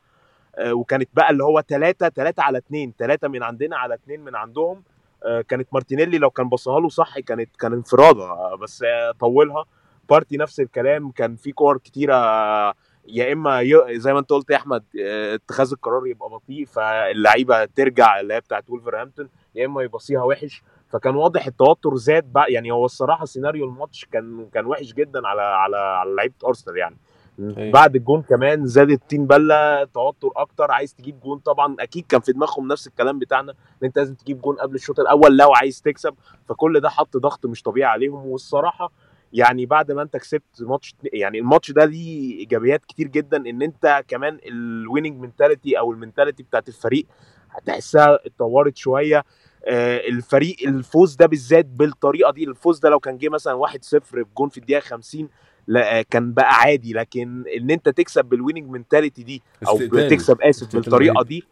[0.59, 4.37] آه، وكانت بقى اللي هو ثلاثة ثلاثة على اثنين ثلاثة من عندنا على اثنين من
[4.37, 4.83] عندهم
[5.25, 8.85] آه، كانت مارتينيلي لو كان بصها له صح كانت كان انفرادة آه، بس
[9.21, 9.65] طولها.
[10.11, 12.75] بارتي نفس الكلام كان في كور كتيرة آه،
[13.09, 18.21] يا إما زي ما أنت قلت يا أحمد آه، اتخاذ القرار يبقى بطيء فاللعيبة ترجع
[18.21, 22.85] اللي هي بتاعت ولفرهامبتون يا إما يباصيها وحش فكان واضح التوتر زاد بقى يعني هو
[22.85, 26.97] الصراحة سيناريو الماتش كان كان وحش جدا على على على لعيبة ارسنال يعني
[27.39, 27.73] أيوة.
[27.73, 32.33] بعد الجون كمان زاد الطين بلة توتر أكتر عايز تجيب جون طبعا أكيد كان في
[32.33, 36.15] دماغهم نفس الكلام بتاعنا إن أنت لازم تجيب جون قبل الشوط الأول لو عايز تكسب
[36.49, 38.93] فكل ده حط ضغط مش طبيعي عليهم والصراحة
[39.37, 44.05] يعني بعد ما انت كسبت ماتش يعني الماتش ده ليه ايجابيات كتير جدا إن انت
[44.09, 47.07] كمان ال winning mentality أو ال mentality بتاعت الفريق
[47.51, 49.25] هتحسها اتطورت شوية
[49.69, 54.49] آه، الفريق الفوز ده بالذات بالطريقة دي الفوز ده لو كان جه مثلا 1-0 بجون
[54.49, 55.29] في الدقيقة 50
[55.67, 59.79] لا آه، كان بقى عادي لكن إن انت تكسب بال winning mentality دي أو.
[59.79, 61.23] تكسب آسف بالطريقة.
[61.25, 61.45] دي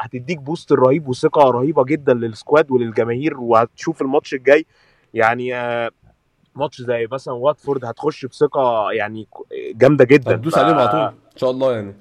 [0.00, 4.66] هتديك boost رهيب وثقة رهيبة جدا لل squad وللجماهير وهتشوف الماتش الجاي
[5.14, 5.90] يعني آه،
[6.54, 9.26] ماتش زي مثلا واتفورد هتخش بثقة يعني
[9.72, 10.34] جامدة جدا.
[10.34, 11.00] هتدوس ف- عليهم على طول.
[11.00, 11.94] إن شاء الله يعني.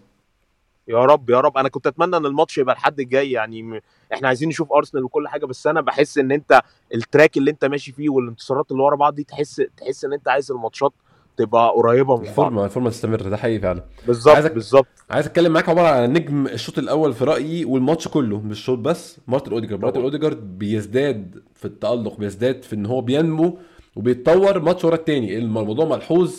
[0.87, 1.57] يا رب يا رب.
[1.57, 3.81] أنا كنت أتمنى إن الماتش يبقى الحد الجاي يعني
[4.13, 6.61] إحنا عايزين نشوف أرسنال وكل حاجة بس أنا بحس إن أنت
[6.95, 10.27] ال track اللي أنت ماشي فيه والانتصارات اللي ورا بعض دي تحس تحس إن أنت
[10.27, 10.91] عايز الماتشات
[11.37, 12.29] تبقى قريبة من بعض.
[12.29, 13.21] الفورمة الفورمة تستمر.
[13.21, 13.83] ده حقيقي فعلا.
[14.07, 14.87] بالظبط عايزك- بالظبط.
[15.09, 19.17] عايز أتكلم معاك عبارة عن نجم الشوط الأول في رأيي والماتش كله مش الشوط بس
[19.27, 19.81] مارتن أوديجارد.
[19.81, 20.01] مارتن.
[20.01, 23.57] أوديجارد بيزداد في التألق بيزداد في إن هو بينمو
[23.95, 25.37] وبيتطور ماتش ورا التاني.
[25.37, 26.35] الموضوع ملحوظ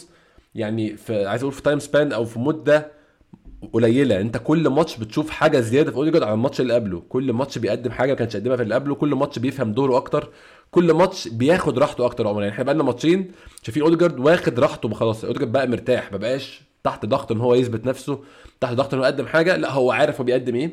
[0.54, 2.92] يعني في عايز أقول في time span أو في مدة
[3.72, 4.20] قليلة.
[4.20, 7.02] أنت كل ماتش بتشوف حاجة زيادة في اوديجارد عن الماتش اللي قبله.
[7.08, 8.94] كل ماتش بيقدم حاجة ما كانش قدمها في اللي قبله.
[8.94, 10.28] كل ماتش بيفهم دوره أكتر.
[10.70, 12.40] كل ماتش بياخد راحته أكتر عموما.
[12.42, 13.32] يعني إحنا بقالنا ماتشين
[13.62, 17.86] شايفين أوديجارد واخد راحته خلاص أوديجارد بقى مرتاح ما بقاش تحت ضغط إن هو يثبت
[17.86, 18.20] نفسه
[18.60, 19.56] تحت ضغط إن هو يقدم حاجة.
[19.56, 20.70] لا هو عارف هو بيقدم إيه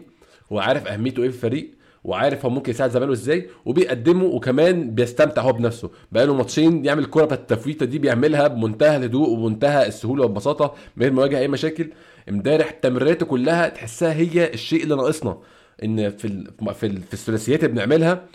[0.49, 1.71] وعارف أهميته إيه في الفريق.
[2.07, 7.25] وعارف هو ممكن يساعد زمايله إزاي وبيقدمه وكمان بيستمتع هو بنفسه بقاله ماتشين يعمل الكره
[7.25, 11.89] بتاعت التفويته دي بيعملها بمنتهى الهدوء وبمنتهى السهولة والبساطة من غير ما يواجه أي مشاكل
[12.29, 15.37] امبارح تمريراته كلها تحسها هي الشيء اللي ناقصنا
[15.83, 16.43] إن في.
[16.73, 16.89] في.
[16.89, 18.25] في الثلاثيات اللي بنعملها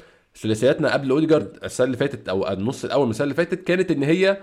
[0.43, 4.03] ثلاثياتنا قبل أوديجارد السنة اللي فاتت أو النص الأول من السنة اللي فاتت كانت إن
[4.03, 4.39] هي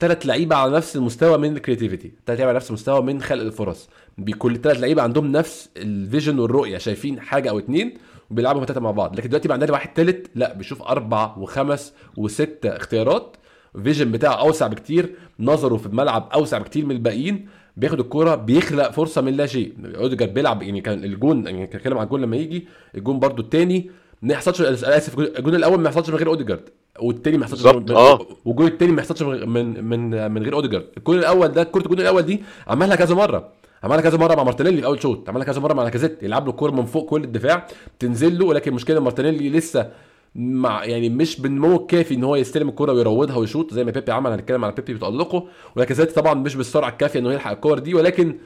[0.00, 3.42] ثلاث لعيبة على نفس المستوى من ال creativity ثلاث لعيبة على نفس المستوى من خلق
[3.42, 7.94] الفرص فكل ثلاث لعيبة عندهم نفس ال vision والرؤية شايفين حاجة أو اتنين
[8.30, 9.16] وبيلعبوا ثلاثة مع بعض.
[9.16, 13.36] لكن دلوقتي بقى عندنا واحد ثالث لا بيشوف أربع وخمس وست اختيارات.
[13.84, 15.10] vision بتاعه أوسع بكتير
[15.40, 17.48] نظره في الملعب أوسع بكتير من الباقيين.
[17.76, 19.72] بياخد الكرة بيخلق فرصة من لا شيء.
[19.96, 23.90] أوديجارد بيلعب يعني كان الجون يعني كان على الجون لما يجي الجون برضو التاني.
[24.22, 26.68] ما يحصلش آسف الجون الأول ما يحصلش من غير أوديجارد
[27.00, 28.26] والتاني ما يحصلش من- آه.
[28.44, 30.84] والجون التاني ما يحصلش من من من, من غير أوديجارد.
[30.96, 33.48] الجون الأول ده كرة الجون الأول دي عملها كذا مرة.
[33.84, 35.28] عملها كذا مرة مع مارتينيلي في أول شوط.
[35.28, 37.66] عملها كذا مرة مع لاكازيت يلعب له الكوره من فوق كل الدفاع
[37.98, 39.90] تنزل له ولكن المشكلة مارتينيلي لسه
[40.34, 44.30] مع يعني مش بالنمو الكافي إن هو يستلم الكورة ويروضها ويشوط زي ما بيبي عمل
[44.30, 45.46] هنتكلم على بيبي بتألقه.
[45.76, 48.38] ولاكازيت طبعا مش بالسرعة الكافية إنه يلحق الكور دي ولكن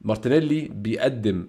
[0.00, 1.48] مارتينيلي بيقدم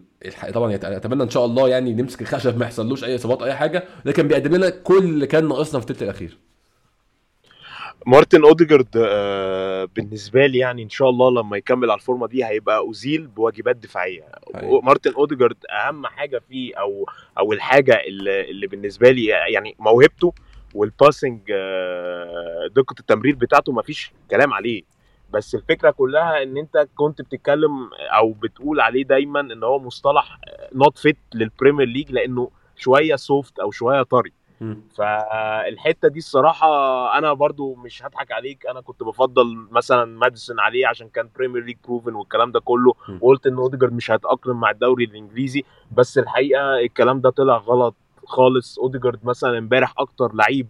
[0.53, 4.27] طبعا أتمنى إن شاء الله يعني نمسك الخشب ما يحصلوش أي إصابات أي حاجة لكن
[4.27, 6.37] بيقدم لنا كل اللي كان ناقصنا في الثلث الأخير.
[8.07, 12.89] مارتن اوديجارد آه، بالنسبة لي يعني إن شاء الله لما يكمل على الفورمة دي هيبقى
[12.91, 14.23] اوزيل بواجبات دفاعية
[14.55, 14.81] أيوة.
[14.81, 17.05] مارتن اوديجارد أهم حاجة فيه أو
[17.39, 20.33] أو الحاجة اللي, اللي بالنسبة لي يعني موهبته
[20.73, 24.83] وال passing آه، دقة التمرير بتاعته ما فيش كلام عليه
[25.33, 30.39] بس الفكرة كلها إن أنت كنت بتتكلم أو بتقول عليه دايما إن هو مصطلح
[30.73, 34.31] not fit لل Premier League لأنه شوية soft أو شوية طري.
[34.95, 36.67] فالحتة دي الصراحة
[37.17, 38.65] أنا برضو مش هضحك عليك.
[38.65, 42.93] أنا كنت بفضل مثلا ماديسون عليه عشان كان Premier League proven والكلام ده كله.
[43.21, 45.63] وقلت إن أوديجارد مش هيتأقلم مع الدوري الإنجليزي.
[45.91, 47.95] بس الحقيقة الكلام ده طلع غلط
[48.25, 48.79] خالص.
[48.79, 50.67] أوديجارد مثلا امبارح أكتر لعيب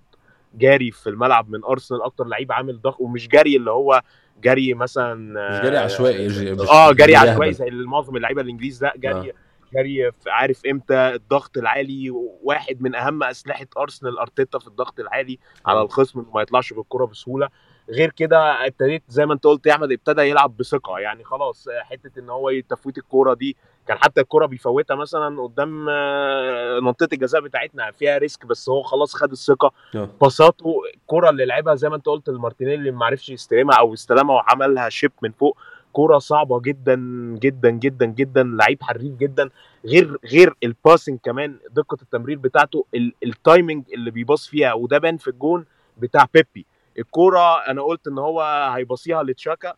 [0.56, 3.02] جاري في الملعب من أرسنال أكتر لعيب عامل ضغط.
[3.02, 4.02] ومش جري اللي هو
[4.44, 5.14] جري مثلا
[5.52, 7.54] مش جري عشوائي آه جري مش عشوائي.
[7.54, 8.84] زي معظم اللعيبة الإنجليز.
[8.84, 9.34] لا جري آه.
[9.74, 12.10] جري عارف إمتى؟ الضغط العالي
[12.44, 17.06] واحد من أهم أسلحة أرسنال أرتيتا في الضغط العالي على الخصم إنه ما يطلعش بالكرة
[17.06, 17.50] بسهولة.
[17.90, 21.00] غير كده ابتديت زي ما أنت قلت يا أحمد ابتدى يلعب بثقة.
[21.00, 23.58] يعني خلاص حتة إن هو تفويت الكورة دي
[23.88, 29.16] كان حتى الكورة بيفوتها مثلا قدام آه، منطقة الجزاء بتاعتنا فيها risk بس هو خلاص
[29.16, 29.72] خد الثقة.
[29.96, 30.10] آه.
[30.22, 34.36] باصاته الكره اللي لعبها زي ما أنت قلت لمارتينيلي اللي ما عرفش يستلمها أو استلمها
[34.36, 35.58] وعملها chip من فوق.
[35.98, 36.96] الكوره صعبة جدا
[37.40, 39.50] جدا جدا جدا لعيب حريف جدا.
[39.86, 44.98] غير غير ال passing كمان دقة التمرير بتاعته ال- ال timing اللي بيباص فيها وده
[44.98, 45.66] بان في الجون
[45.98, 46.66] بتاع بيبي.
[47.00, 48.42] الكوره أنا قلت إن هو
[48.76, 49.74] هيباصيها لتشاكا.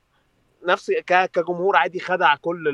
[0.67, 2.67] نفس كجمهور عادي خدع كل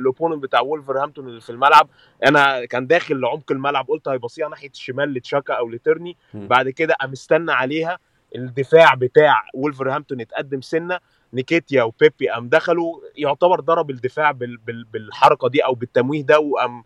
[0.00, 1.88] ال opponent بتاع وولفرهامبتون اللي في الملعب.
[2.24, 6.16] أنا كان داخل لعمق الملعب قلت هيباصيها ناحية الشمال لتشاكا أو لتيرني.
[6.34, 7.98] بعد كده قام استنى عليها
[8.34, 10.98] الدفاع بتاع وولفرهامبتون اتقدم سنة.
[11.32, 16.84] نيكيتيا وبيبي قام دخلوا يعتبر ضرب الدفاع بال بال بالحركة دي أو بالتمويه ده وقام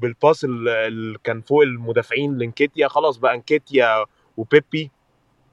[0.00, 4.04] بال pass ال- اللي كان فوق المدافعين لنكيتيا خلاص بقى نكيتيا
[4.36, 4.90] وبيبي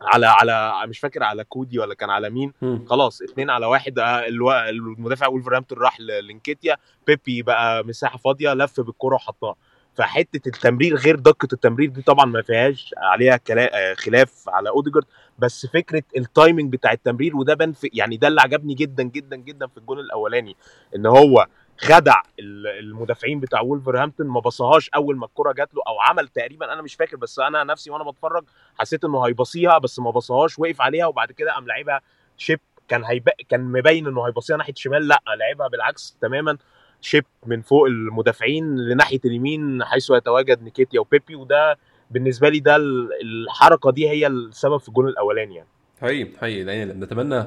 [0.02, 2.54] على على مش فاكر على كودي ولا كان على مين.
[2.88, 4.28] خلاص اتنين على واحد آه،
[4.70, 6.78] المدافع وولفرهامبتون راح لنكيتيا
[7.08, 9.56] بيبي بقى مساحة فاضية لف بالكرة وحطها.
[9.96, 15.06] فحتة التمرير غير دقة التمرير دي طبعا ما فيهاش عليها آه، خلاف على أوديجارد.
[15.40, 19.68] بس فكرة ال timing بتاع التمرير وده بان يعني ده اللي عجبني جدا جدا جدا
[19.68, 20.56] في الجون الأولاني
[20.96, 26.00] إن هو خدع ال- المدافعين بتاع وولفرهامبتون ما بصهاش أول ما الكرة جات له أو
[26.00, 28.44] عمل تقريبا أنا مش فاكر بس أنا نفسي وأنا بتفرج
[28.78, 32.02] حسيت إنه هيبصيها بس ما بصهاش وقف عليها وبعد كده قام لعبها
[32.38, 36.58] chip كان هيبقى كان مبين إنه هيبصيها ناحية شمال لأ لعبها بالعكس تماما
[37.02, 41.78] chip من فوق المدافعين لناحية اليمين حيث يتواجد نيكيتيا وبيبي وده
[42.12, 45.68] بالنسبة لي ده ال- الحركة دي هي السبب في الجون الأولاني يعني.
[46.01, 46.78] حقيقي حقيقي.
[46.78, 47.43] يعني نتمنى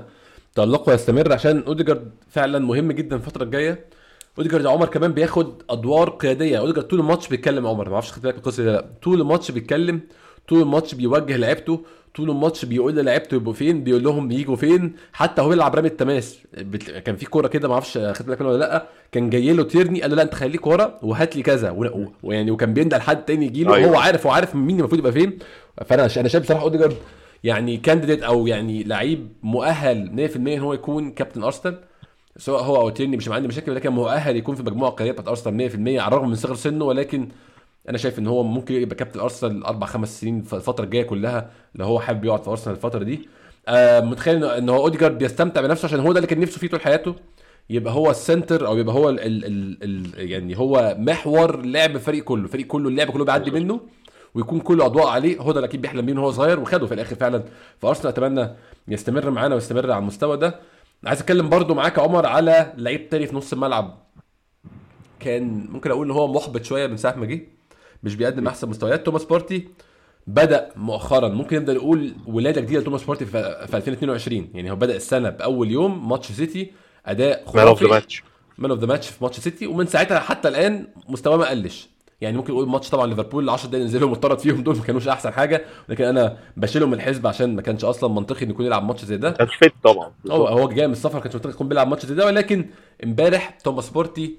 [0.54, 3.84] تألقه يستمر عشان أوديجارد فعلا مهم جدا الفترة الجاية.
[4.38, 6.58] أوديجارد عمر كمان بياخد أدوار قيادية.
[6.58, 8.88] أوديجارد طول الماتش بيتكلم عمر ما أعرفش خدت بالك القصة دي لأ.
[9.02, 10.00] طول الماتش بيتكلم
[10.49, 11.80] طول الماتش بيوجه لعيبته
[12.14, 14.93] طول الماتش بيقول للعيبته يبقوا فين بيقول لهم يجوا فين.
[15.12, 16.38] حتى هو بيلعب رمي التماس.
[16.59, 18.86] بت- كان في كورة كده ما أعرفش خدت بالك منها ولا لأ.
[19.12, 21.70] كان جاي له تيرني قال له لأ أنت خليك ورا وهات لي كذا.
[21.70, 23.74] و- و- ويعني وكان بيندى لحد تاني يجي له.
[23.74, 23.90] أيوة.
[23.90, 25.38] هو عارف هو عارف مين المفروض يبقى فين.
[25.86, 26.97] فأنا أنا شايف بصراحة أوديجارد
[27.45, 31.78] يعني candidate أو يعني لعيب مؤهل 100% إن هو يكون كابتن أرسنال.
[32.36, 35.55] سواء هو أو تيرني مش عندي مشاكل ولكن مؤهل يكون في مجموعة القياديه بتاعت أرسنال
[35.70, 36.84] 100% على الرغم من صغر سنه.
[36.84, 37.28] ولكن
[37.89, 41.51] أنا شايف ان هو ممكن يبقى كابتن ارسنال أربع خمس سنين في الفترة الجايه كلها
[41.74, 43.28] لو هو حابب يقعد في ارسنال الفترة دي.
[43.68, 46.80] آه متخيل ان هو اوديجارد بيستمتع بنفسه عشان هو ده اللي كان نفسه فيه طول
[46.80, 47.14] حياته؟
[47.70, 51.97] يبقى هو ال center أو يبقى هو ال ال ال ال يعني هو محور لعب
[51.97, 53.80] الفريق كله الفريق كله اللعب كله بيعدي منه
[54.35, 55.39] ويكون كل أضواء عليه.
[55.39, 57.45] هو ده اللي أكيد بيحلم بيه وهو صغير وخده في الآخر فعلا.
[57.78, 58.49] فأرسنال أتمنى
[58.89, 60.61] يستمر معانا ويستمر على المستوى ده.
[61.05, 63.99] عايز أتكلم برضو معاك يا عمر على لعيب تاني في نص الملعب.
[65.20, 67.41] كان ممكن أقول إن هو محبط شوية من ساعة ما جه.
[68.03, 69.07] مش بيقدم أحسن مستويات.
[69.07, 69.68] توماس بارتي
[70.26, 74.96] بدأ مؤخرا ممكن نبدأ نقول ولاده جديدة لتوماس بارتي في في 2022 يعني هو بدأ
[74.96, 76.72] السنة بأول يوم ماتش سيتي
[77.07, 78.22] أداء مان اوف ذا خرافي ماتش
[78.59, 79.66] مان اوف ذا ماتش في ماتش سيتي.
[79.66, 81.88] ومن ساعتها حتى الآن مستواه ما قلش.
[82.20, 85.09] يعني ممكن نقول ماتش طبعا ليفربول ال 10 دقايق نزلهم واتطرد فيهم دول ما كانوش
[85.09, 85.64] أحسن حاجة.
[85.88, 89.16] لكن أنا بشيلهم من الحسبة عشان ما كانش أصلا منطقي إنه يكون يلعب ماتش زي
[89.16, 89.30] ده.
[89.30, 90.12] كان fit طبعا.
[90.30, 92.26] هو هو جاي من السفر كانش منطقي يكون بيلعب ماتش زي ده.
[92.26, 92.66] ولكن
[93.05, 94.36] امبارح توماس بارتي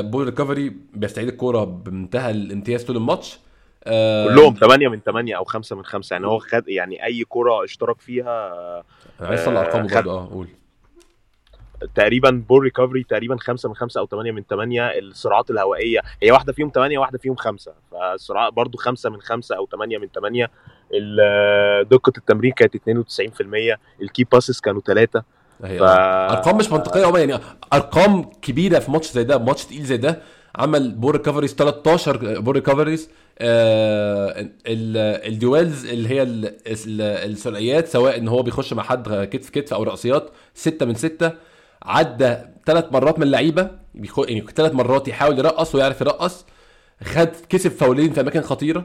[0.00, 3.38] ball recovery بيستعيد الكورة بمنتهى الامتياز طول الماتش.
[3.86, 7.64] آه كلهم 8 من 8 أو 5 من 5 يعني هو خد يعني أي كره
[7.64, 8.52] اشترك فيها
[9.20, 10.10] أنا عايز اطلع آه، ارقامه برضه.
[10.18, 10.48] آه قول.
[11.94, 16.52] تقريبا ball recovery تقريبا 5 من 5 أو 8 من 8 الصراعات الهوائية هي واحدة
[16.52, 20.50] فيهم 8 واحدة فيهم 5 فالصراعات برضو 5 من 5 أو 8 من 8
[20.94, 25.22] ال- دقة التمرير كانت 92% ال key passes كانوا 3
[25.64, 25.82] هي ف...
[25.82, 27.38] أرقام مش منطقية عمر يعني
[27.72, 30.22] أرقام كبيرة في ماتش زي ده ماتش تقيل زي ده
[30.56, 37.00] عمل ball recoveries 13 ball recoveries آه ال- ال duels اللي هي ال- ال-
[37.30, 41.32] الثنائيات سواء إن هو بيخش مع حد كتف كتف أو رأسيات 6 من 6
[41.82, 42.36] عدى
[42.66, 44.18] ثلاث مرات من اللعيبة بيخ...
[44.18, 46.44] يعني ثلاث مرات يحاول يرقص ويعرف يرقص
[47.04, 48.84] خد كسب فاولين في أماكن خطيرة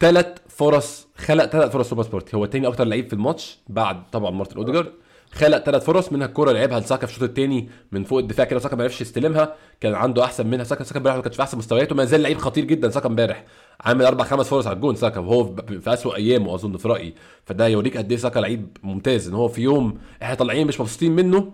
[0.00, 4.30] ثلاث فرص خلق ثلاث فرص توماس بارتي هو الثاني أكتر لعيب في الماتش بعد طبعا
[4.30, 4.92] مارتن أوديجارد.
[5.32, 8.76] خلق ثلاث فرص منها الكورة لعبها لساكا في الشوط الثاني من فوق الدفاع كده ساكا
[8.76, 10.64] ما عرفش يستلمها كان عنده أحسن منها.
[10.64, 13.44] ساكا ساكا امبارح ما كانش في أحسن مستوياته ما زال لعيب خطير جدا ساكا امبارح.
[13.80, 17.14] عامل أربع خمس فرص على الجون ساكا وهو في اسوء أيامه أظن في رأيي.
[17.44, 21.12] فده يوريك قد إيه ساكا لعيب ممتاز إن هو في يوم إحنا طالعين مش مبسوطين
[21.16, 21.52] منه.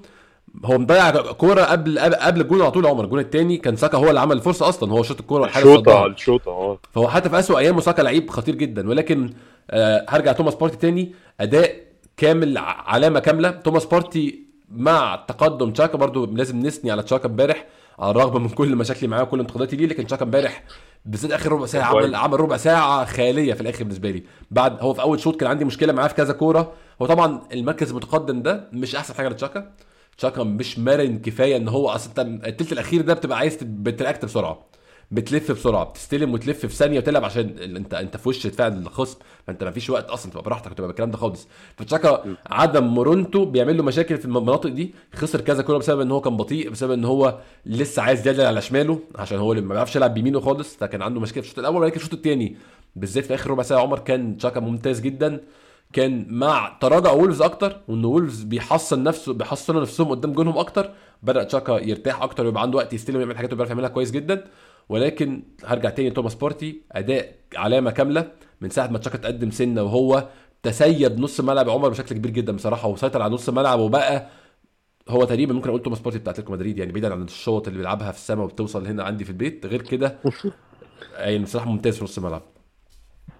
[0.64, 4.20] هو مضيع كورة قبل قبل الجون على طول عمر الجون الثاني كان ساكا هو اللي
[4.20, 6.06] عمل الفرصة أصلا هو شاط الكورة والحارس الشوطة.
[6.06, 6.78] الشوطة آه.
[6.92, 8.88] فهو حتى في اسوء أيامه ساكا لعيب خطير جدا.
[8.88, 9.30] ولكن
[9.70, 11.12] آه هرجع توماس بارتي تاني.
[11.40, 11.84] أداء
[12.16, 13.50] كامل علامة كاملة.
[13.50, 17.66] توماس بارتي مع تقدم تشاكا برضو لازم نثني على تشاكا امبارح.
[17.98, 20.64] على الرغم من كل مشاكلي معاه وكل انتقاداتي ليه لكن تشاكا امبارح
[21.04, 21.96] بالذات آخر ربع ساعة.
[21.96, 24.22] عمل عمل ربع ساعة خيالية في الآخر بالنسبة لي.
[24.50, 26.72] بعد هو في أول شوط كان عندي مشكلة معاه في كذا كورة.
[27.02, 29.72] هو طبعا المركز المتقدم ده مش أحسن حاجة لتشاكا.
[30.18, 34.66] تشاكا مش مرن كفاية إن هو أصلا التلت الأخير ده بتبقى عايز ت react بسرعة.
[35.10, 39.18] بتلف بسرعة بتستلم وتلف في ثانية وتلعب عشان انت انت في وش دفاع الخصم.
[39.46, 41.48] فانت ما فيش وقت أصلا تبقى براحتك تبقى بالكلام ده خالص.
[41.76, 44.94] فتشاكا عدم مرونته بيعمل له مشاكل في المناطق دي.
[45.14, 48.62] خسر كذا كوره بسبب إن هو كان بطيء بسبب إن هو لسه عايز يدلل على
[48.62, 50.76] شماله عشان هو اللي ما بيعرفش يلعب بيمينه خالص.
[50.76, 52.56] فكان عنده مشكله في الشوط الأول ولكن الشوط الثاني
[52.96, 55.40] بالذات في آخر ربع ساعة عمر كان تشاكا ممتاز جدا.
[55.92, 60.90] كان مع تراجع وولفز أكتر وإن وولفز بيحصن نفسه بيحصنوا نفسهم قدام جونهم أكتر.
[61.22, 64.44] بدأ تشاكا يرتاح أكتر ويبقى عنده وقت يستلم ويعمل حاجات وبيعرف يعملها كويس جدا.
[64.88, 70.28] ولكن هرجع تاني توماس بارتي أداء علامة كاملة من ساعة ما تشاكا تقدم سنة وهو
[70.62, 74.28] تسيد نص ملعب عمر بشكل كبير جدا بصراحة وسيطر على نص الملعب وبقى
[75.08, 78.12] هو تقريبا ممكن أقول توماس بارتي بتاع أتلتيكو مدريد يعني بعيدا عن الشوط اللي بيلعبها
[78.12, 80.18] في السماء وبتوصل هنا عندي في البيت غير كده
[81.18, 82.53] يعني بصراحة ممتاز في نص الملعب.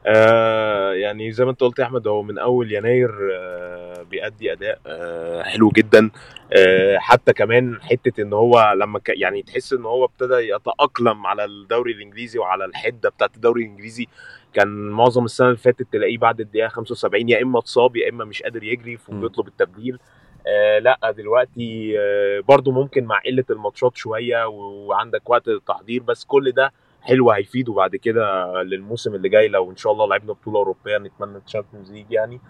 [0.07, 4.79] آه يعني زي ما انت قلت يا احمد هو من اول يناير آه بيأدي اداء
[4.87, 6.11] آه حلو جدا
[6.53, 11.45] آه حتى كمان حتة ان هو لما ك يعني تحس ان هو ابتدى يتأقلم على
[11.45, 14.07] الدوري الإنجليزي وعلى الحدة بتاعت الدوري الإنجليزي
[14.55, 18.43] كان معظم السنة اللي فاتت تلاقيه بعد الدقيقة 75 يا إما اتصاب يا إما مش
[18.43, 18.97] قادر يجري.
[18.97, 19.99] فبيطلب التبديل
[20.47, 26.53] آه لأ دلوقتي آه برضو ممكن مع قلة الماتشات شوية وعندك وقت للتحضير بس كل
[26.53, 26.73] ده
[27.05, 31.39] حلو هيفيده بعد كده للموسم اللي جاي لو إن شاء الله لعبنا بطولة أوروبية نتمنى
[31.47, 32.41] ال Champions League يعني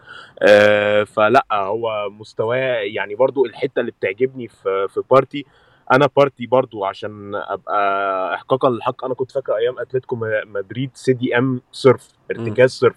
[0.42, 5.44] آه فلا هو مستواه يعني برضو الحتة اللي بتعجبني في في بارتي
[5.92, 12.08] أنا بارتي برضو عشان أبقى احقاقا للحق أنا كنت فاكر أيام أتلتيكو مدريد CDM صرف
[12.30, 12.96] ارتكاز صرف.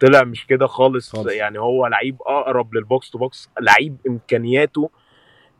[0.00, 1.32] طلع مش كده خالص, خالص.
[1.32, 4.90] يعني هو لعيب أقرب لل box to box لعيب إمكانياته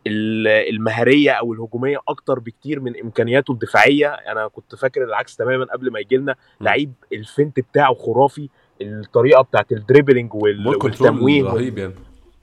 [0.07, 4.09] ال- المهاريه أو الهجومية أكتر بكتير من إمكانياته الدفاعية.
[4.09, 6.35] أنا كنت فاكر العكس تماما قبل ما يجي لنا.
[6.61, 8.49] لعيب ال feint بتاعه خرافي.
[8.83, 11.95] الطريقة بتاعت ال dribbling والتمويه رهيب يعني.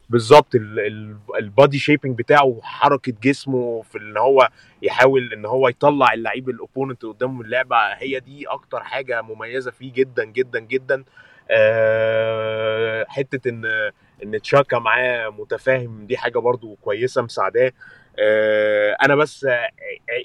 [0.09, 0.55] بالظبط.
[0.55, 4.49] ال- ال- body shaping بتاعه حركه جسمه في إن هو
[4.81, 7.77] يحاول إن هو يطلع اللعيب ال opponent اللي قدامه من اللعبة.
[7.77, 11.03] هي دي أكتر حاجة مميزة فيه جدا جدا جدا.
[11.51, 13.65] آه، حتة إن
[14.23, 17.71] إن تشاكا معاه متفاهم دي حاجة برضو كويسة مساعداه.
[18.19, 19.67] آه، أنا بس آه،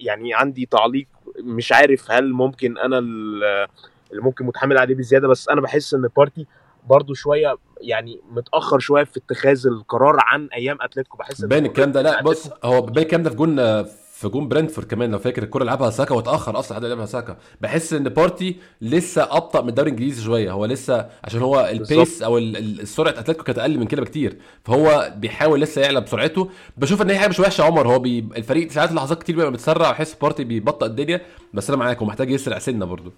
[0.01, 1.07] يعني عندي تعليق
[1.41, 3.67] مش عارف هل ممكن أنا ال-
[4.11, 6.47] اللي ممكن متحمل عليه بزيادة بس أنا بحس إن بارتي
[6.87, 11.17] برضو شوية يعني متأخر شوية في اتخاذ القرار عن أيام أتلتيكو.
[11.17, 13.91] بحس باين الكلام ده لا بص هو باين الكلام ده في جون في
[14.27, 17.37] جون برنتفورد كمان لو فاكر الكرة لعبها ساكا واتأخر أصلا حد لعبها ساكا.
[17.61, 20.53] بحس إن بارتي لسه أبطأ من الدوري الإنجليزي شوية.
[20.53, 22.41] هو لسه عشان هو ال pace أو
[22.85, 24.39] سرعة أتلتيكو كانت أقل من كده بكتير.
[24.65, 26.51] فهو بيحاول لسه يعلى بسرعته.
[26.77, 27.89] بشوف إن هي حاجة مش وحشة عمر.
[27.89, 31.21] هو بي الفريق ساعات لحظات كتير بيبقى متسرع بحس بارتي بيبطئ الدنيا.
[31.55, 33.13] بس أنا معاك هو محتاج يسرع سنة برضه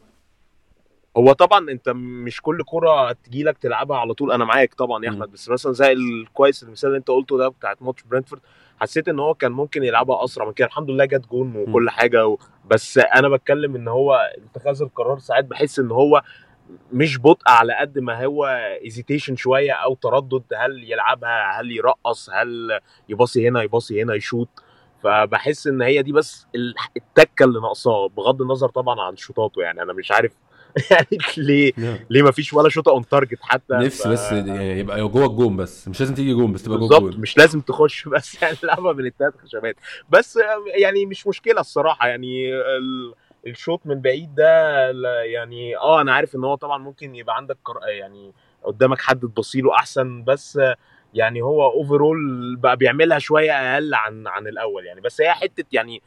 [1.16, 1.88] هو طبعا أنت
[2.24, 4.32] مش كل كرة تجيلك تلعبها على طول.
[4.32, 5.11] أنا معاك طبعا يا.
[5.11, 5.32] أحمد.
[5.32, 8.42] بس مثلا زي الكويس المثال اللي أنت قلته ده بتاعت ماتش برنتفورد.
[8.83, 10.66] حسيت إن هو كان ممكن يلعبها أسرع من كده.
[10.66, 12.39] الحمد لله جت جون وكل حاجة و...
[12.70, 16.22] بس أنا بتكلم إن هو اتخاذ القرار ساعات بحس إن هو
[16.93, 18.47] مش بطء على قد ما هو
[18.85, 20.43] hesitation شوية أو تردد.
[20.57, 24.49] هل يلعبها؟ هل يرقص؟ هل يباصي هنا يباصي هنا يشوط
[25.03, 29.83] فبحس إن هي دي بس ال- التكة اللي ناقصاه بغض النظر طبعا عن شوطاته يعني.
[29.83, 30.33] أنا مش عارف
[30.91, 31.73] يعني ليه؟
[32.11, 35.57] ليه ما فيش ولا شوطة on target حتى؟ نفسي ف- بس يعني يبقى جوه الجون
[35.57, 35.89] بس.
[35.89, 37.21] مش لازم تيجي جون بس تبقى جوه الجون.
[37.21, 39.77] مش لازم تخش بس يعني لعبة من الثلاث خشبات.
[40.11, 40.39] بس
[40.81, 42.09] يعني مش مشكلة الصراحة.
[42.09, 43.14] يعني ال-
[43.47, 44.81] الشوط من بعيد ده
[45.23, 47.59] يعني آه أنا عارف إن هو طبعا ممكن يبقى عندك
[48.01, 48.33] يعني
[48.64, 50.25] قدامك حد تبصيله أحسن.
[50.25, 50.61] بس
[51.14, 55.01] يعني هو overall بقى بيعملها شوية أقل عن عن الأول يعني.
[55.01, 56.03] بس هي حتة يعني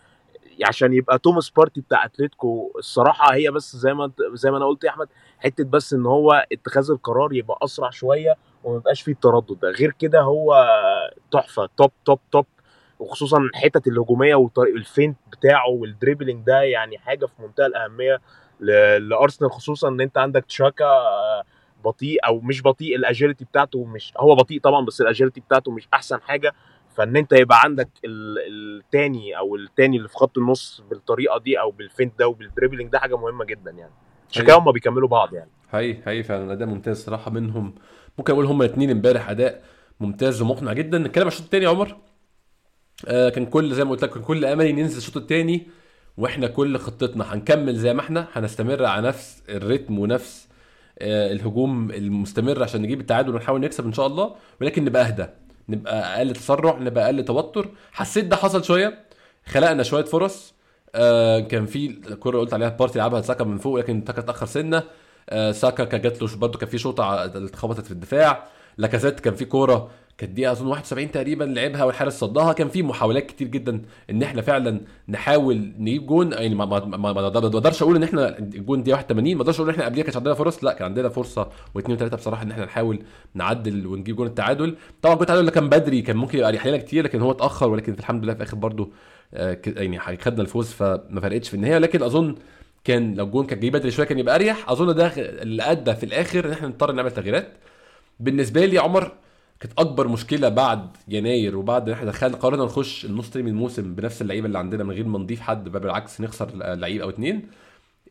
[0.65, 4.83] عشان يبقى توماس بارتي بتاع أتلتيكو الصراحة هي بس زي ما زي ما أنا قلت
[4.83, 5.07] يا أحمد
[5.39, 9.69] حتة بس إن هو اتخاذ القرار يبقى أسرع شوية وما يبقاش فيه التردد ده.
[9.69, 10.67] غير كده هو
[11.31, 12.45] تحفة top top top
[12.99, 18.21] وخصوصا الحتت الهجومية وطريق ال feint بتاعه وال dribbling ده يعني حاجة في منتهى الأهمية
[18.99, 20.85] لأرسنال خصوصا إن أنت عندك تشاكا
[21.85, 25.71] بطيء أو مش بطيء ال agility بتاعته مش هو بطيء طبعا بس ال agility بتاعته
[25.71, 26.53] مش أحسن حاجة.
[26.95, 28.37] فإن أنت يبقى عندك ال-
[28.79, 32.91] التاني أو التاني اللي في خط النص بالطريقة دي أو بال feint ده وبال dribbling
[32.91, 33.93] ده حاجة مهمة جدا يعني.
[34.31, 35.49] عشان كده هم بيكملوا بعض يعني.
[35.71, 36.53] حقيقي حقيقي فعلا.
[36.53, 37.75] أداء ممتاز صراحة منهم.
[38.17, 39.63] ممكن أقول هما الاثنين امبارح أداء
[39.99, 40.97] ممتاز ومقنع جدا.
[40.97, 41.97] نتكلم عن الشوط الثاني يا عمر.
[43.07, 45.67] آه كان كل زي ما قلت لك كان كل أملي ننزل الشوط الثاني
[46.17, 47.33] وإحنا كل خطتنا.
[47.33, 50.47] هنكمل زي ما إحنا هنستمر على نفس ال rythme ونفس
[50.99, 55.27] آه الهجوم المستمر عشان نجيب التعادل ونحاول نكسب إن شاء الله ولكن نبقى أهدى.
[55.69, 57.69] نبقى أقل تسرع نبقى أقل توتر.
[57.91, 59.05] حسيت ده حصل شوية.
[59.45, 60.53] خلقنا شوية فرص.
[60.95, 64.83] آه كان في الكره قلت عليها بارتي لعبها ساكا من فوق لكن ساكا اتأخر سنة.
[65.29, 68.47] آه ساكا كان جات له برضه كان في شوطة اتخبطت في الدفاع.
[68.77, 72.53] لاكازيت كان في كورة كانت دقيقة أظن 71 تقريبا لعبها والحارس صدها.
[72.53, 76.31] كان في محاولات كتير جدا إن إحنا فعلا نحاول نجيب جون.
[76.31, 76.63] يعني ما
[77.27, 80.33] أقدرش أقول إن إحنا الجون دي 81 ما أقدرش أقول إن إحنا قبليها كانش عندنا
[80.33, 80.63] فرص.
[80.63, 83.03] لا كان عندنا فرصة واثنين وثلاثه بصراحة إن إحنا نحاول
[83.33, 84.75] نعدل ونجيب جون التعادل.
[85.01, 87.93] طبعا جون التعادل اللي كان بدري كان ممكن يبقى لنا كتير لكن هو اتأخر ولكن
[87.93, 88.87] الحمد لله في الآخر برده
[89.33, 91.77] آه، يعني خدنا الفوز فما فرقتش في النهاية.
[91.77, 92.35] لكن أظن
[92.83, 94.69] كان لو الجون كان جاي بدري شوية كان يبقى أريح.
[94.69, 97.47] أظن ده اللي أدى في الآخر إن إحنا نضطر نعمل تغييرات.
[98.19, 99.11] بالنسبة لي عمر
[99.63, 104.21] كانت أكبر مشكلة بعد يناير وبعد إحنا دخلنا قررنا نخش النص تاني من الموسم بنفس
[104.21, 107.47] اللعيبة اللي عندنا من غير ما نضيف حد بل بالعكس نخسر لعيب أو اتنين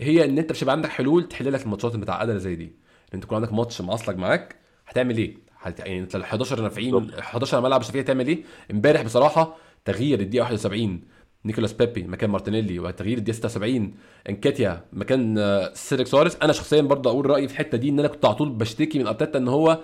[0.00, 2.70] هي إن أنت مش هيبقى عندك حلول تحل لك الماتشات المتعقدة زي دي إن
[3.14, 5.80] أنت يكون عندك ماتش معصلك معاك هتعمل إيه؟ هت...
[5.80, 7.18] يعني أنت ال 11 نافعين بالظبط.
[7.18, 11.00] 11 ملعب مش فيها هتعمل إيه؟ إمبارح بصراحة تغيير الدقيقة 71
[11.44, 13.94] نيكولاس بيبي مكان مارتينيلي وتغيير الدقيقة 76
[14.28, 18.09] إنكاتيا مكان آه، سيدريك سواريز أنا شخصيا برضه أقول رأيي في الحتة دي إن أنا
[18.09, 19.78] كنت على طول بشتكي من أرتيتا إن هو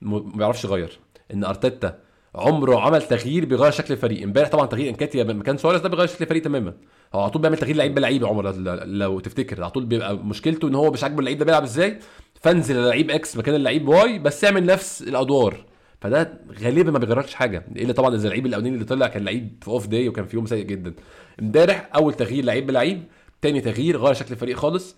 [0.00, 0.98] ما بيعرفش يغير.
[1.34, 1.98] إن أرتيتا
[2.34, 4.22] عمره عمل تغيير بيغير شكل الفريق.
[4.22, 6.74] إمبارح طبعا تغيير إنكيتيا مكان سواريز ده بيغير شكل الفريق تماما.
[7.14, 8.52] هو على طول بيعمل تغيير لعيب بلعيب عمر
[8.84, 9.62] لو- تفتكر.
[9.62, 11.98] على طول بيبقى مشكلته إن هو مش عاجبه اللعيب ده بيلعب إزاي.
[12.40, 15.64] فانزل اللعيب X مكان اللعيب Y بس اعمل نفس الأدوار.
[16.00, 17.66] فده غالبا ما بيغيرش حاجة.
[17.76, 20.46] إلا طبعا إذا اللعيب الأولاني اللي طلع كان لعيب في off day وكان في يوم
[20.46, 20.94] سيء جدا.
[21.42, 23.02] إمبارح أول تغيير لعيب بلعيب
[23.42, 24.96] تاني تغيير غير شكل الفريق خالص.